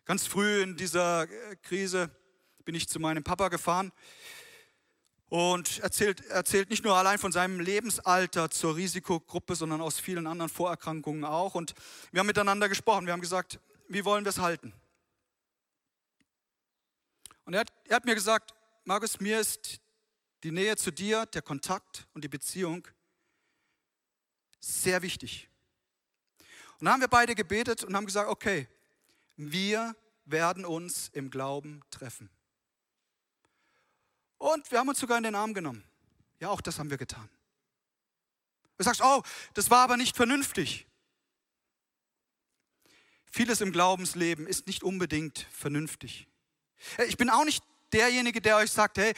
Ganz 0.08 0.26
früh 0.26 0.62
in 0.62 0.74
dieser 0.74 1.24
äh, 1.24 1.56
Krise 1.56 2.10
bin 2.64 2.74
ich 2.74 2.88
zu 2.88 2.98
meinem 2.98 3.22
Papa 3.22 3.48
gefahren 3.48 3.92
und 5.28 5.80
erzählt, 5.80 6.24
erzählt 6.28 6.70
nicht 6.70 6.82
nur 6.82 6.96
allein 6.96 7.18
von 7.18 7.30
seinem 7.30 7.60
Lebensalter 7.60 8.48
zur 8.48 8.76
Risikogruppe, 8.76 9.54
sondern 9.54 9.82
aus 9.82 10.00
vielen 10.00 10.26
anderen 10.26 10.48
Vorerkrankungen 10.48 11.26
auch. 11.26 11.54
Und 11.54 11.74
wir 12.10 12.20
haben 12.20 12.26
miteinander 12.26 12.70
gesprochen. 12.70 13.04
Wir 13.04 13.12
haben 13.12 13.20
gesagt, 13.20 13.60
wie 13.88 14.02
wollen 14.06 14.24
wir 14.24 14.30
es 14.30 14.38
halten? 14.38 14.72
Und 17.44 17.52
er 17.52 17.60
hat, 17.60 17.72
er 17.84 17.96
hat 17.96 18.06
mir 18.06 18.14
gesagt, 18.14 18.54
Markus, 18.84 19.20
mir 19.20 19.38
ist 19.38 19.78
die 20.42 20.52
Nähe 20.52 20.76
zu 20.76 20.90
dir, 20.90 21.26
der 21.26 21.42
Kontakt 21.42 22.08
und 22.14 22.24
die 22.24 22.28
Beziehung 22.28 22.88
sehr 24.58 25.02
wichtig. 25.02 25.50
Und 26.78 26.86
dann 26.86 26.94
haben 26.94 27.02
wir 27.02 27.08
beide 27.08 27.34
gebetet 27.34 27.84
und 27.84 27.94
haben 27.94 28.06
gesagt, 28.06 28.30
okay, 28.30 28.68
wir 29.38 29.96
werden 30.26 30.66
uns 30.66 31.08
im 31.14 31.30
Glauben 31.30 31.80
treffen. 31.90 32.28
Und 34.36 34.70
wir 34.70 34.78
haben 34.78 34.88
uns 34.88 34.98
sogar 34.98 35.16
in 35.16 35.24
den 35.24 35.34
Arm 35.34 35.54
genommen. 35.54 35.84
Ja, 36.40 36.50
auch 36.50 36.60
das 36.60 36.78
haben 36.78 36.90
wir 36.90 36.98
getan. 36.98 37.28
Du 38.76 38.84
sagst, 38.84 39.00
oh, 39.02 39.22
das 39.54 39.70
war 39.70 39.84
aber 39.84 39.96
nicht 39.96 40.16
vernünftig. 40.16 40.86
Vieles 43.30 43.60
im 43.60 43.72
Glaubensleben 43.72 44.46
ist 44.46 44.66
nicht 44.66 44.82
unbedingt 44.82 45.46
vernünftig. 45.50 46.28
Ich 47.06 47.16
bin 47.16 47.30
auch 47.30 47.44
nicht 47.44 47.62
derjenige, 47.92 48.40
der 48.40 48.56
euch 48.56 48.70
sagt, 48.70 48.98
hey, 48.98 49.12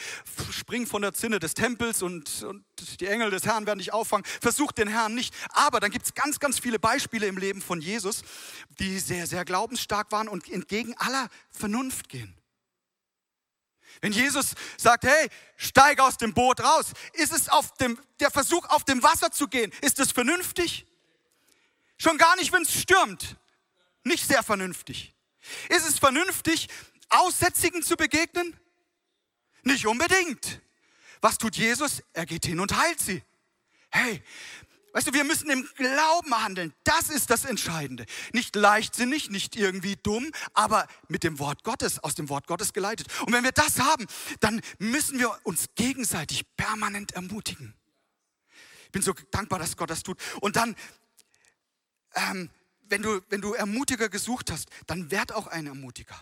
spring 0.51 0.85
von 0.85 1.01
der 1.01 1.13
Zinne 1.13 1.39
des 1.39 1.53
Tempels 1.53 2.01
und, 2.01 2.43
und 2.43 2.65
die 2.99 3.07
Engel 3.07 3.29
des 3.29 3.45
Herrn 3.45 3.65
werden 3.65 3.79
dich 3.79 3.93
auffangen. 3.93 4.25
Versucht 4.41 4.77
den 4.77 4.87
Herrn 4.87 5.15
nicht. 5.15 5.33
Aber 5.49 5.79
dann 5.79 5.91
gibt 5.91 6.05
es 6.05 6.13
ganz, 6.13 6.39
ganz 6.39 6.59
viele 6.59 6.79
Beispiele 6.79 7.27
im 7.27 7.37
Leben 7.37 7.61
von 7.61 7.81
Jesus, 7.81 8.23
die 8.79 8.99
sehr, 8.99 9.27
sehr 9.27 9.45
glaubensstark 9.45 10.11
waren 10.11 10.27
und 10.27 10.49
entgegen 10.49 10.95
aller 10.97 11.29
Vernunft 11.49 12.09
gehen. 12.09 12.35
Wenn 14.01 14.13
Jesus 14.13 14.55
sagt, 14.77 15.03
hey, 15.03 15.29
steig 15.57 15.99
aus 15.99 16.17
dem 16.17 16.33
Boot 16.33 16.59
raus, 16.61 16.91
ist 17.13 17.31
es 17.31 17.49
auf 17.49 17.73
dem, 17.75 17.99
der 18.19 18.31
Versuch, 18.31 18.65
auf 18.69 18.83
dem 18.83 19.03
Wasser 19.03 19.31
zu 19.31 19.47
gehen, 19.47 19.71
ist 19.81 19.99
es 19.99 20.11
vernünftig? 20.11 20.87
Schon 21.97 22.17
gar 22.17 22.35
nicht, 22.37 22.51
wenn 22.51 22.63
es 22.63 22.73
stürmt. 22.73 23.37
Nicht 24.03 24.25
sehr 24.25 24.41
vernünftig. 24.41 25.13
Ist 25.69 25.87
es 25.87 25.99
vernünftig, 25.99 26.67
Aussätzigen 27.11 27.83
zu 27.83 27.95
begegnen? 27.95 28.59
Nicht 29.63 29.85
unbedingt. 29.85 30.61
Was 31.21 31.37
tut 31.37 31.55
Jesus? 31.55 32.01
Er 32.13 32.25
geht 32.25 32.45
hin 32.45 32.59
und 32.59 32.75
heilt 32.75 32.99
sie. 32.99 33.23
Hey, 33.91 34.23
weißt 34.93 35.07
du, 35.07 35.13
wir 35.13 35.23
müssen 35.23 35.49
im 35.49 35.67
Glauben 35.75 36.43
handeln. 36.43 36.73
Das 36.83 37.09
ist 37.09 37.29
das 37.29 37.45
Entscheidende. 37.45 38.05
Nicht 38.33 38.55
leichtsinnig, 38.55 39.29
nicht 39.29 39.55
irgendwie 39.55 39.97
dumm, 39.97 40.31
aber 40.53 40.87
mit 41.09 41.23
dem 41.23 41.37
Wort 41.37 41.63
Gottes, 41.63 41.99
aus 41.99 42.15
dem 42.15 42.29
Wort 42.29 42.47
Gottes 42.47 42.73
geleitet. 42.73 43.07
Und 43.25 43.33
wenn 43.33 43.43
wir 43.43 43.51
das 43.51 43.79
haben, 43.79 44.07
dann 44.39 44.61
müssen 44.79 45.19
wir 45.19 45.37
uns 45.43 45.67
gegenseitig 45.75 46.43
permanent 46.55 47.11
ermutigen. 47.11 47.75
Ich 48.85 48.91
bin 48.91 49.01
so 49.03 49.13
dankbar, 49.29 49.59
dass 49.59 49.77
Gott 49.77 49.89
das 49.89 50.03
tut. 50.03 50.17
Und 50.41 50.55
dann, 50.55 50.75
ähm, 52.15 52.49
wenn, 52.81 53.01
du, 53.01 53.21
wenn 53.29 53.41
du 53.41 53.53
Ermutiger 53.53 54.09
gesucht 54.09 54.51
hast, 54.51 54.69
dann 54.87 55.11
werd 55.11 55.31
auch 55.33 55.47
ein 55.47 55.67
Ermutiger. 55.67 56.15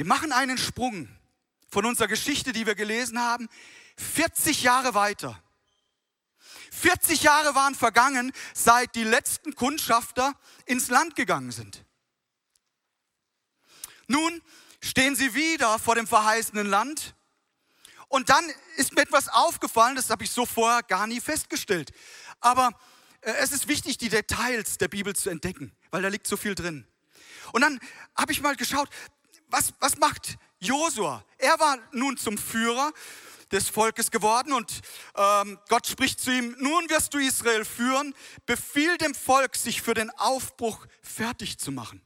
Wir 0.00 0.06
machen 0.06 0.32
einen 0.32 0.56
Sprung 0.56 1.10
von 1.68 1.84
unserer 1.84 2.08
Geschichte, 2.08 2.52
die 2.52 2.64
wir 2.64 2.74
gelesen 2.74 3.20
haben, 3.20 3.50
40 3.98 4.62
Jahre 4.62 4.94
weiter. 4.94 5.38
40 6.72 7.22
Jahre 7.22 7.54
waren 7.54 7.74
vergangen, 7.74 8.32
seit 8.54 8.94
die 8.94 9.04
letzten 9.04 9.54
Kundschafter 9.54 10.32
ins 10.64 10.88
Land 10.88 11.16
gegangen 11.16 11.52
sind. 11.52 11.84
Nun 14.06 14.40
stehen 14.80 15.16
sie 15.16 15.34
wieder 15.34 15.78
vor 15.78 15.96
dem 15.96 16.06
verheißenen 16.06 16.66
Land. 16.66 17.14
Und 18.08 18.30
dann 18.30 18.50
ist 18.76 18.94
mir 18.94 19.02
etwas 19.02 19.28
aufgefallen, 19.28 19.96
das 19.96 20.08
habe 20.08 20.24
ich 20.24 20.30
so 20.30 20.46
vorher 20.46 20.82
gar 20.82 21.06
nie 21.06 21.20
festgestellt. 21.20 21.92
Aber 22.40 22.70
äh, 23.20 23.32
es 23.32 23.52
ist 23.52 23.68
wichtig, 23.68 23.98
die 23.98 24.08
Details 24.08 24.78
der 24.78 24.88
Bibel 24.88 25.14
zu 25.14 25.28
entdecken, 25.28 25.76
weil 25.90 26.00
da 26.00 26.08
liegt 26.08 26.26
so 26.26 26.38
viel 26.38 26.54
drin. 26.54 26.86
Und 27.52 27.60
dann 27.60 27.80
habe 28.16 28.32
ich 28.32 28.40
mal 28.40 28.56
geschaut, 28.56 28.88
was, 29.50 29.72
was 29.80 29.96
macht 29.98 30.36
Josua? 30.58 31.24
Er 31.38 31.58
war 31.58 31.78
nun 31.92 32.16
zum 32.16 32.38
Führer 32.38 32.92
des 33.50 33.68
Volkes 33.68 34.10
geworden 34.10 34.52
und 34.52 34.80
ähm, 35.16 35.58
Gott 35.68 35.86
spricht 35.86 36.20
zu 36.20 36.30
ihm, 36.30 36.54
nun 36.58 36.88
wirst 36.88 37.12
du 37.14 37.18
Israel 37.18 37.64
führen, 37.64 38.14
befiehl 38.46 38.96
dem 38.98 39.14
Volk, 39.14 39.56
sich 39.56 39.82
für 39.82 39.94
den 39.94 40.10
Aufbruch 40.10 40.86
fertig 41.02 41.58
zu 41.58 41.72
machen. 41.72 42.00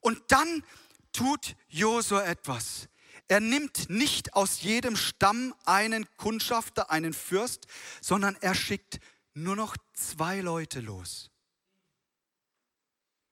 Und 0.00 0.20
dann 0.28 0.64
tut 1.12 1.54
Josua 1.68 2.24
etwas. 2.24 2.88
Er 3.28 3.40
nimmt 3.40 3.90
nicht 3.90 4.34
aus 4.34 4.62
jedem 4.62 4.96
Stamm 4.96 5.54
einen 5.64 6.06
Kundschafter, 6.16 6.90
einen 6.90 7.12
Fürst, 7.12 7.66
sondern 8.00 8.36
er 8.40 8.54
schickt 8.54 9.00
nur 9.34 9.54
noch 9.54 9.76
zwei 9.92 10.40
Leute 10.40 10.80
los. 10.80 11.30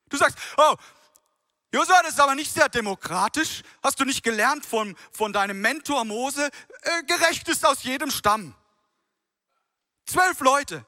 Du 0.08 0.16
sagst, 0.16 0.38
oh, 0.56 0.76
Josua, 1.76 2.00
das 2.00 2.14
ist 2.14 2.20
aber 2.20 2.34
nicht 2.34 2.50
sehr 2.50 2.70
demokratisch. 2.70 3.62
Hast 3.82 4.00
du 4.00 4.06
nicht 4.06 4.22
gelernt 4.22 4.64
von, 4.64 4.96
von 5.12 5.30
deinem 5.30 5.60
Mentor 5.60 6.06
Mose? 6.06 6.48
Äh, 6.80 7.02
gerecht 7.02 7.46
ist 7.48 7.66
aus 7.66 7.82
jedem 7.82 8.10
Stamm. 8.10 8.54
Zwölf 10.06 10.40
Leute. 10.40 10.86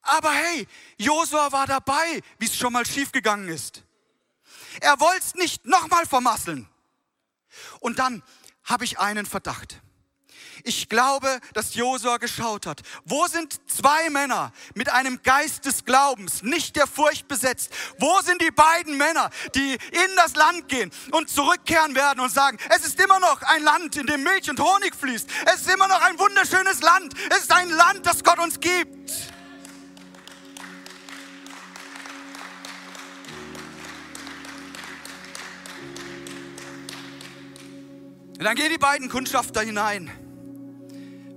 Aber 0.00 0.32
hey, 0.32 0.66
Josua 0.96 1.52
war 1.52 1.66
dabei, 1.66 2.22
wie 2.38 2.46
es 2.46 2.56
schon 2.56 2.72
mal 2.72 2.86
schiefgegangen 2.86 3.50
ist. 3.50 3.82
Er 4.80 4.98
wollte 4.98 5.26
es 5.26 5.34
nicht 5.34 5.66
nochmal 5.66 6.06
vermasseln. 6.06 6.66
Und 7.80 7.98
dann 7.98 8.22
habe 8.64 8.86
ich 8.86 8.98
einen 8.98 9.26
Verdacht. 9.26 9.82
Ich 10.64 10.88
glaube, 10.88 11.40
dass 11.54 11.74
Josua 11.74 12.16
geschaut 12.18 12.66
hat. 12.66 12.82
Wo 13.04 13.26
sind 13.26 13.60
zwei 13.70 14.10
Männer 14.10 14.52
mit 14.74 14.90
einem 14.90 15.22
Geist 15.22 15.64
des 15.64 15.84
Glaubens, 15.84 16.42
nicht 16.42 16.76
der 16.76 16.86
Furcht 16.86 17.28
besetzt? 17.28 17.70
Wo 17.98 18.20
sind 18.20 18.42
die 18.42 18.50
beiden 18.50 18.96
Männer, 18.96 19.30
die 19.54 19.72
in 19.72 20.16
das 20.16 20.34
Land 20.34 20.68
gehen 20.68 20.90
und 21.12 21.30
zurückkehren 21.30 21.94
werden 21.94 22.20
und 22.20 22.30
sagen, 22.30 22.58
es 22.70 22.86
ist 22.86 23.00
immer 23.00 23.20
noch 23.20 23.42
ein 23.42 23.62
Land, 23.62 23.96
in 23.96 24.06
dem 24.06 24.22
Milch 24.22 24.48
und 24.50 24.60
Honig 24.60 24.94
fließt. 24.94 25.28
Es 25.46 25.60
ist 25.62 25.70
immer 25.70 25.88
noch 25.88 26.00
ein 26.02 26.18
wunderschönes 26.18 26.80
Land. 26.82 27.14
Es 27.30 27.40
ist 27.40 27.52
ein 27.52 27.70
Land, 27.70 28.06
das 28.06 28.24
Gott 28.24 28.38
uns 28.38 28.60
gibt. 28.60 29.10
Und 38.38 38.44
dann 38.44 38.54
gehen 38.54 38.70
die 38.70 38.78
beiden 38.78 39.08
Kundschafter 39.08 39.62
hinein 39.62 40.27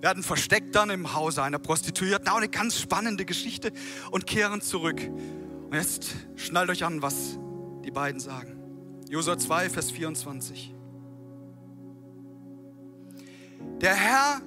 werden 0.01 0.23
versteckt 0.23 0.75
dann 0.75 0.89
im 0.89 1.13
Hause 1.13 1.43
einer 1.43 1.59
Prostituierten. 1.59 2.27
Auch 2.27 2.37
eine 2.37 2.49
ganz 2.49 2.79
spannende 2.79 3.25
Geschichte 3.25 3.71
und 4.09 4.25
kehren 4.25 4.61
zurück. 4.61 4.99
Und 5.01 5.73
jetzt 5.73 6.15
schnallt 6.35 6.69
euch 6.69 6.83
an, 6.83 7.01
was 7.01 7.37
die 7.85 7.91
beiden 7.91 8.19
sagen. 8.19 8.57
Josua 9.09 9.37
2, 9.37 9.69
Vers 9.69 9.91
24. 9.91 10.73
Der 13.81 13.93
Herr 13.95 14.41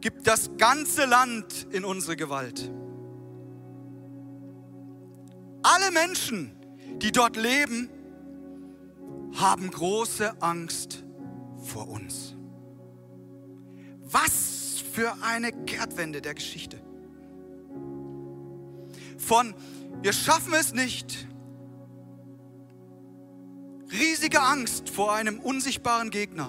gibt 0.00 0.26
das 0.26 0.50
ganze 0.58 1.04
Land 1.06 1.66
in 1.70 1.84
unsere 1.84 2.16
Gewalt. 2.16 2.70
Alle 5.62 5.90
Menschen, 5.92 6.52
die 7.00 7.10
dort 7.10 7.36
leben, 7.36 7.88
haben 9.34 9.70
große 9.70 10.42
Angst 10.42 11.04
vor 11.64 11.88
uns. 11.88 12.33
Was 14.14 14.80
für 14.92 15.12
eine 15.22 15.50
Kehrtwende 15.50 16.22
der 16.22 16.34
Geschichte. 16.34 16.80
Von 19.18 19.54
wir 20.02 20.12
schaffen 20.12 20.52
es 20.54 20.72
nicht, 20.72 21.26
riesige 23.90 24.40
Angst 24.40 24.88
vor 24.88 25.14
einem 25.14 25.40
unsichtbaren 25.40 26.10
Gegner, 26.10 26.48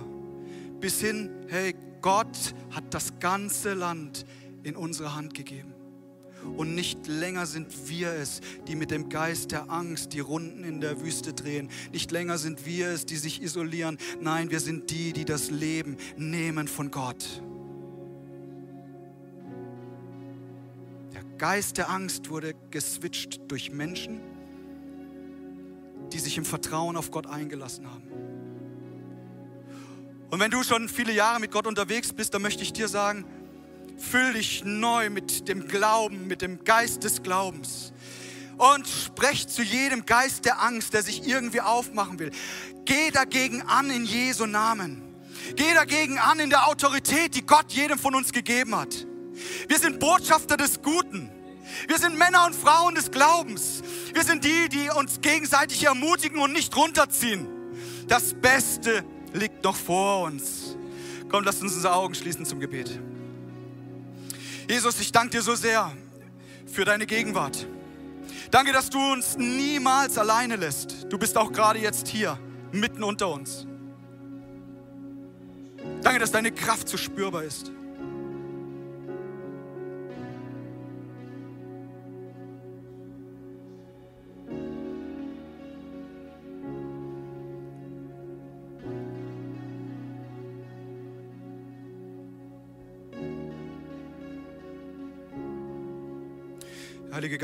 bis 0.80 1.00
hin, 1.00 1.32
hey, 1.48 1.74
Gott 2.02 2.54
hat 2.70 2.94
das 2.94 3.18
ganze 3.20 3.74
Land 3.74 4.26
in 4.62 4.76
unsere 4.76 5.16
Hand 5.16 5.34
gegeben. 5.34 5.74
Und 6.58 6.76
nicht 6.76 7.08
länger 7.08 7.48
sind 7.48 7.90
wir 7.90 8.12
es, 8.12 8.42
die 8.68 8.76
mit 8.76 8.92
dem 8.92 9.10
Geist 9.10 9.52
der 9.52 9.72
Angst 9.72 10.14
die 10.14 10.20
Runden 10.20 10.64
in 10.64 10.82
der 10.82 11.02
Wüste 11.02 11.34
drehen. 11.34 11.70
Nicht 11.92 12.12
länger 12.12 12.38
sind 12.38 12.68
wir 12.68 12.90
es, 12.90 13.08
die 13.08 13.16
sich 13.16 13.42
isolieren. 13.42 13.98
Nein, 14.22 14.52
wir 14.52 14.60
sind 14.60 14.92
die, 14.92 15.14
die 15.14 15.26
das 15.26 15.50
Leben 15.50 15.98
nehmen 16.18 16.68
von 16.68 16.92
Gott. 16.92 17.42
Geist 21.48 21.78
der 21.78 21.92
Angst 21.92 22.32
wurde 22.32 22.56
geswitcht 22.72 23.40
durch 23.50 23.70
Menschen, 23.70 24.20
die 26.12 26.18
sich 26.18 26.40
im 26.40 26.44
Vertrauen 26.44 26.98
auf 26.98 27.12
Gott 27.12 27.28
eingelassen 27.28 27.86
haben. 27.86 28.02
Und 30.32 30.40
wenn 30.40 30.50
du 30.50 30.64
schon 30.64 30.90
viele 30.90 31.12
Jahre 31.12 31.40
mit 31.40 31.52
Gott 31.52 31.68
unterwegs 31.68 32.12
bist, 32.14 32.34
dann 32.34 32.42
möchte 32.42 32.64
ich 32.64 32.74
dir 32.74 32.88
sagen, 32.88 33.26
füll 34.00 34.34
dich 34.34 34.64
neu 34.66 35.12
mit 35.12 35.48
dem 35.48 35.68
Glauben, 35.68 36.26
mit 36.26 36.42
dem 36.42 36.64
Geist 36.64 37.04
des 37.04 37.22
Glaubens. 37.22 37.94
Und 38.58 38.88
sprech 38.88 39.48
zu 39.48 39.62
jedem 39.62 40.04
Geist 40.04 40.46
der 40.46 40.64
Angst, 40.64 40.96
der 40.96 41.04
sich 41.04 41.28
irgendwie 41.28 41.62
aufmachen 41.62 42.18
will. 42.18 42.32
Geh 42.86 43.12
dagegen 43.12 43.62
an 43.62 43.92
in 43.92 44.06
Jesu 44.06 44.48
Namen. 44.48 45.04
Geh 45.56 45.76
dagegen 45.76 46.18
an 46.18 46.40
in 46.40 46.50
der 46.50 46.68
Autorität, 46.68 47.36
die 47.36 47.46
Gott 47.46 47.72
jedem 47.72 48.00
von 48.00 48.16
uns 48.16 48.32
gegeben 48.32 48.76
hat. 48.76 49.06
Wir 49.68 49.78
sind 49.78 50.00
Botschafter 50.00 50.58
des 50.58 50.82
Guten. 50.82 51.35
Wir 51.88 51.98
sind 51.98 52.18
Männer 52.18 52.46
und 52.46 52.56
Frauen 52.56 52.96
des 52.96 53.12
Glaubens. 53.12 53.82
Wir 54.14 54.24
sind 54.24 54.44
die, 54.44 54.70
die 54.70 54.90
uns 54.90 55.22
gegenseitig 55.22 55.84
ermutigen 55.84 56.40
und 56.40 56.54
nicht 56.54 56.76
runterziehen. 56.76 57.48
Das 58.08 58.34
Beste 58.34 59.04
liegt 59.34 59.64
noch 59.64 59.76
vor 59.76 60.24
uns. 60.24 60.78
Komm, 61.30 61.44
lasst 61.44 61.62
uns 61.62 61.74
unsere 61.74 61.94
Augen 61.94 62.16
schließen 62.16 62.46
zum 62.46 62.60
Gebet. 62.60 63.00
Jesus, 64.70 65.00
ich 65.00 65.12
danke 65.12 65.38
dir 65.38 65.42
so 65.42 65.56
sehr 65.56 65.92
für 66.66 66.86
deine 66.86 67.06
Gegenwart. 67.06 67.68
Danke, 68.52 68.72
dass 68.72 68.90
du 68.90 69.00
uns 69.00 69.38
niemals 69.38 70.18
alleine 70.18 70.56
lässt. 70.56 71.06
Du 71.10 71.18
bist 71.18 71.38
auch 71.38 71.52
gerade 71.52 71.80
jetzt 71.80 72.08
hier, 72.08 72.40
mitten 72.72 73.04
unter 73.04 73.30
uns. 73.30 73.68
Danke, 76.02 76.20
dass 76.20 76.32
deine 76.32 76.52
Kraft 76.52 76.88
so 76.88 76.98
spürbar 76.98 77.44
ist. 77.44 77.72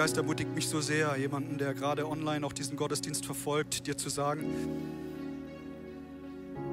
Geist 0.01 0.17
ermutigt 0.17 0.55
mich 0.55 0.67
so 0.67 0.81
sehr, 0.81 1.15
jemanden, 1.15 1.59
der 1.59 1.75
gerade 1.75 2.09
online 2.09 2.43
auch 2.43 2.53
diesen 2.53 2.75
Gottesdienst 2.75 3.23
verfolgt, 3.23 3.85
dir 3.85 3.95
zu 3.95 4.09
sagen, 4.09 4.47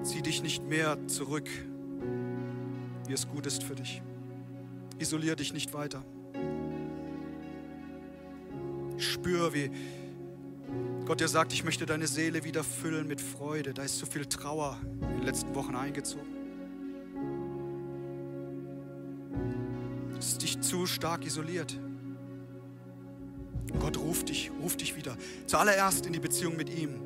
zieh 0.02 0.22
dich 0.22 0.42
nicht 0.42 0.66
mehr 0.66 0.96
zurück, 1.08 1.46
wie 3.06 3.12
es 3.12 3.28
gut 3.28 3.44
ist 3.44 3.64
für 3.64 3.74
dich. 3.74 4.00
Isolier 4.98 5.36
dich 5.36 5.52
nicht 5.52 5.74
weiter. 5.74 6.02
Spür, 8.96 9.52
wie 9.52 9.70
Gott 11.04 11.20
dir 11.20 11.28
sagt, 11.28 11.52
ich 11.52 11.64
möchte 11.64 11.84
deine 11.84 12.06
Seele 12.06 12.44
wieder 12.44 12.64
füllen 12.64 13.06
mit 13.06 13.20
Freude. 13.20 13.74
Da 13.74 13.82
ist 13.82 13.98
so 13.98 14.06
viel 14.06 14.24
Trauer 14.24 14.78
in 15.02 15.18
den 15.18 15.22
letzten 15.24 15.54
Wochen 15.54 15.76
eingezogen. 15.76 16.24
Es 20.18 20.28
ist 20.28 20.40
dich 20.40 20.58
zu 20.62 20.86
stark 20.86 21.26
isoliert. 21.26 21.78
Gott 23.80 23.98
ruft 23.98 24.28
dich, 24.28 24.50
ruft 24.62 24.80
dich 24.80 24.96
wieder. 24.96 25.16
Zuallererst 25.46 26.06
in 26.06 26.12
die 26.12 26.20
Beziehung 26.20 26.56
mit 26.56 26.70
ihm. 26.70 27.00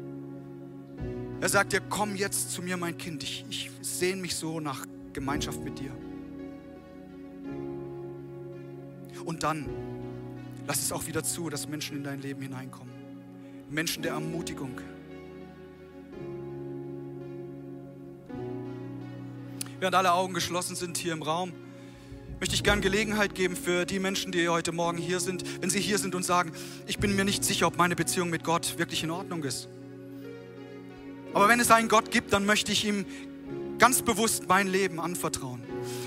Er 1.40 1.48
sagt 1.48 1.72
dir, 1.72 1.80
komm 1.80 2.14
jetzt 2.14 2.52
zu 2.52 2.62
mir, 2.62 2.76
mein 2.76 2.96
Kind. 2.96 3.22
Ich, 3.22 3.44
ich 3.50 3.70
sehne 3.80 4.20
mich 4.20 4.36
so 4.36 4.60
nach 4.60 4.86
Gemeinschaft 5.12 5.62
mit 5.64 5.78
dir. 5.78 5.90
Und 9.24 9.42
dann 9.42 9.68
lass 10.66 10.80
es 10.82 10.92
auch 10.92 11.06
wieder 11.06 11.22
zu, 11.22 11.50
dass 11.50 11.68
Menschen 11.68 11.96
in 11.96 12.04
dein 12.04 12.20
Leben 12.20 12.42
hineinkommen. 12.42 12.92
Menschen 13.70 14.02
der 14.02 14.12
Ermutigung. 14.12 14.80
Während 19.80 19.96
alle 19.96 20.12
Augen 20.12 20.32
geschlossen 20.32 20.76
sind 20.76 20.96
hier 20.96 21.12
im 21.12 21.22
Raum, 21.22 21.52
möchte 22.42 22.56
ich 22.56 22.64
gern 22.64 22.80
Gelegenheit 22.80 23.36
geben 23.36 23.54
für 23.54 23.86
die 23.86 24.00
Menschen, 24.00 24.32
die 24.32 24.48
heute 24.48 24.72
Morgen 24.72 24.98
hier 24.98 25.20
sind, 25.20 25.44
wenn 25.62 25.70
sie 25.70 25.78
hier 25.78 25.96
sind 25.96 26.16
und 26.16 26.24
sagen, 26.24 26.50
ich 26.88 26.98
bin 26.98 27.14
mir 27.14 27.24
nicht 27.24 27.44
sicher, 27.44 27.68
ob 27.68 27.78
meine 27.78 27.94
Beziehung 27.94 28.30
mit 28.30 28.42
Gott 28.42 28.78
wirklich 28.78 29.04
in 29.04 29.12
Ordnung 29.12 29.44
ist. 29.44 29.68
Aber 31.34 31.48
wenn 31.48 31.60
es 31.60 31.70
einen 31.70 31.88
Gott 31.88 32.10
gibt, 32.10 32.32
dann 32.32 32.44
möchte 32.44 32.72
ich 32.72 32.84
ihm 32.84 33.06
ganz 33.78 34.02
bewusst 34.02 34.48
mein 34.48 34.66
Leben 34.66 34.98
anvertrauen. 34.98 35.62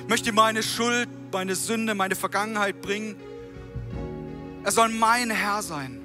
Möchte 0.09 0.33
meine 0.33 0.61
Schuld, 0.61 1.07
meine 1.31 1.55
Sünde, 1.55 1.95
meine 1.95 2.17
Vergangenheit 2.17 2.81
bringen. 2.81 3.15
Er 4.65 4.73
soll 4.73 4.89
mein 4.89 5.29
Herr 5.29 5.61
sein. 5.61 6.04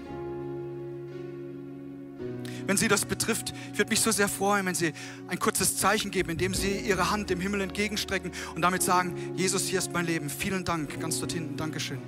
Wenn 2.71 2.77
sie 2.77 2.87
das 2.87 3.05
betrifft. 3.05 3.53
Ich 3.73 3.79
würde 3.81 3.89
mich 3.89 4.01
so 4.01 4.13
sehr 4.13 4.29
freuen, 4.29 4.65
wenn 4.65 4.77
sie 4.77 4.93
ein 5.27 5.41
kurzes 5.41 5.77
Zeichen 5.77 6.13
geben, 6.13 6.31
indem 6.31 6.55
sie 6.55 6.79
ihre 6.79 7.11
Hand 7.11 7.29
dem 7.29 7.41
Himmel 7.41 7.63
entgegenstrecken 7.63 8.31
und 8.55 8.63
damit 8.63 8.85
sagen, 8.85 9.17
Jesus, 9.35 9.67
hier 9.67 9.81
ist 9.81 9.93
mein 9.93 10.07
Leben. 10.07 10.31
Vielen 10.31 10.65
Dank, 10.65 11.01
ganz 11.01 11.19
dort 11.19 11.33
hinten. 11.33 11.57
Dankeschön. 11.57 11.99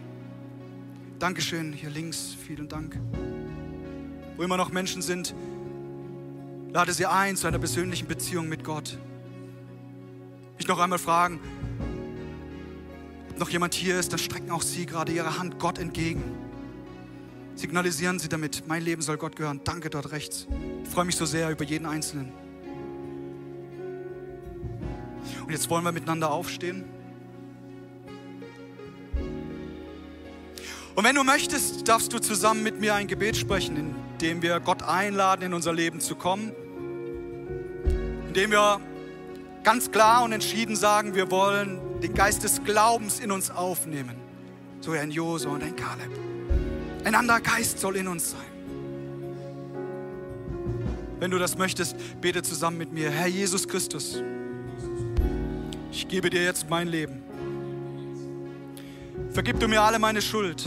Dankeschön, 1.18 1.72
hier 1.72 1.90
links. 1.90 2.36
Vielen 2.46 2.68
Dank. 2.68 2.96
Wo 4.36 4.44
immer 4.44 4.56
noch 4.56 4.70
Menschen 4.70 5.02
sind, 5.02 5.34
lade 6.72 6.92
sie 6.92 7.06
ein 7.06 7.36
zu 7.36 7.48
einer 7.48 7.58
persönlichen 7.58 8.06
Beziehung 8.06 8.48
mit 8.48 8.62
Gott. 8.62 8.96
Ich 10.58 10.68
noch 10.68 10.78
einmal 10.78 11.00
fragen, 11.00 11.40
ob 13.30 13.38
noch 13.40 13.50
jemand 13.50 13.74
hier 13.74 13.98
ist, 13.98 14.12
dann 14.12 14.20
strecken 14.20 14.52
auch 14.52 14.62
Sie 14.62 14.86
gerade 14.86 15.10
Ihre 15.10 15.40
Hand 15.40 15.58
Gott 15.58 15.80
entgegen. 15.80 16.22
Signalisieren 17.54 18.18
Sie 18.18 18.28
damit, 18.28 18.64
mein 18.66 18.82
Leben 18.82 19.02
soll 19.02 19.18
Gott 19.18 19.36
gehören. 19.36 19.60
Danke 19.64 19.90
dort 19.90 20.12
rechts. 20.12 20.46
Ich 20.84 20.88
freue 20.88 21.04
mich 21.04 21.16
so 21.16 21.26
sehr 21.26 21.50
über 21.50 21.64
jeden 21.64 21.86
Einzelnen. 21.86 22.32
Und 25.44 25.50
jetzt 25.50 25.68
wollen 25.70 25.84
wir 25.84 25.92
miteinander 25.92 26.30
aufstehen. 26.30 26.84
Und 30.94 31.04
wenn 31.04 31.14
du 31.14 31.24
möchtest, 31.24 31.88
darfst 31.88 32.12
du 32.12 32.18
zusammen 32.18 32.62
mit 32.62 32.80
mir 32.80 32.94
ein 32.94 33.06
Gebet 33.06 33.36
sprechen, 33.36 33.76
in 33.76 33.94
dem 34.20 34.42
wir 34.42 34.60
Gott 34.60 34.82
einladen, 34.82 35.42
in 35.42 35.54
unser 35.54 35.72
Leben 35.72 36.00
zu 36.00 36.16
kommen. 36.16 36.52
Indem 38.28 38.50
wir 38.50 38.80
ganz 39.64 39.90
klar 39.90 40.22
und 40.22 40.32
entschieden 40.32 40.76
sagen, 40.76 41.14
wir 41.14 41.30
wollen 41.30 41.80
den 42.02 42.14
Geist 42.14 42.42
des 42.44 42.62
Glaubens 42.64 43.20
in 43.20 43.30
uns 43.30 43.50
aufnehmen. 43.50 44.16
So 44.80 44.92
wie 44.92 44.98
ein 44.98 45.10
Josua 45.10 45.52
und 45.52 45.62
ein 45.62 45.76
Kaleb. 45.76 46.31
Ein 47.04 47.14
anderer 47.16 47.40
Geist 47.40 47.80
soll 47.80 47.96
in 47.96 48.06
uns 48.06 48.30
sein. 48.30 48.40
Wenn 51.18 51.30
du 51.30 51.38
das 51.38 51.56
möchtest, 51.56 51.96
bete 52.20 52.42
zusammen 52.42 52.78
mit 52.78 52.92
mir. 52.92 53.10
Herr 53.10 53.26
Jesus 53.26 53.66
Christus, 53.66 54.22
ich 55.90 56.08
gebe 56.08 56.30
dir 56.30 56.42
jetzt 56.42 56.68
mein 56.68 56.88
Leben. 56.88 57.22
Vergib 59.30 59.58
du 59.58 59.68
mir 59.68 59.82
alle 59.82 59.98
meine 59.98 60.22
Schuld. 60.22 60.64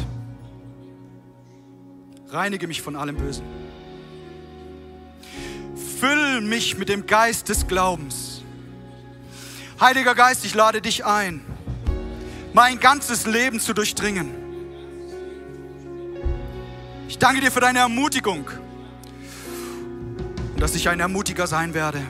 Reinige 2.27 2.67
mich 2.67 2.81
von 2.81 2.95
allem 2.95 3.15
Bösen. 3.17 3.45
Füll 5.99 6.41
mich 6.41 6.77
mit 6.77 6.89
dem 6.89 7.05
Geist 7.05 7.47
des 7.47 7.67
Glaubens. 7.67 8.41
Heiliger 9.79 10.15
Geist, 10.15 10.45
ich 10.45 10.53
lade 10.53 10.81
dich 10.81 11.05
ein, 11.05 11.41
mein 12.53 12.79
ganzes 12.79 13.25
Leben 13.25 13.59
zu 13.59 13.73
durchdringen 13.73 14.44
ich 17.07 17.17
danke 17.17 17.41
dir 17.41 17.51
für 17.51 17.59
deine 17.59 17.79
Ermutigung 17.79 18.47
und 20.55 20.61
dass 20.61 20.75
ich 20.75 20.87
ein 20.89 20.99
Ermutiger 20.99 21.47
sein 21.47 21.73
werde. 21.73 22.01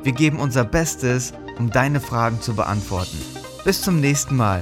Wir 0.04 0.13
geben 0.13 0.39
unser 0.39 0.63
Bestes, 0.63 1.34
um 1.60 1.70
deine 1.70 2.00
Fragen 2.00 2.39
zu 2.41 2.56
beantworten. 2.56 3.17
Bis 3.65 3.82
zum 3.82 4.00
nächsten 4.00 4.38
Mal 4.38 4.62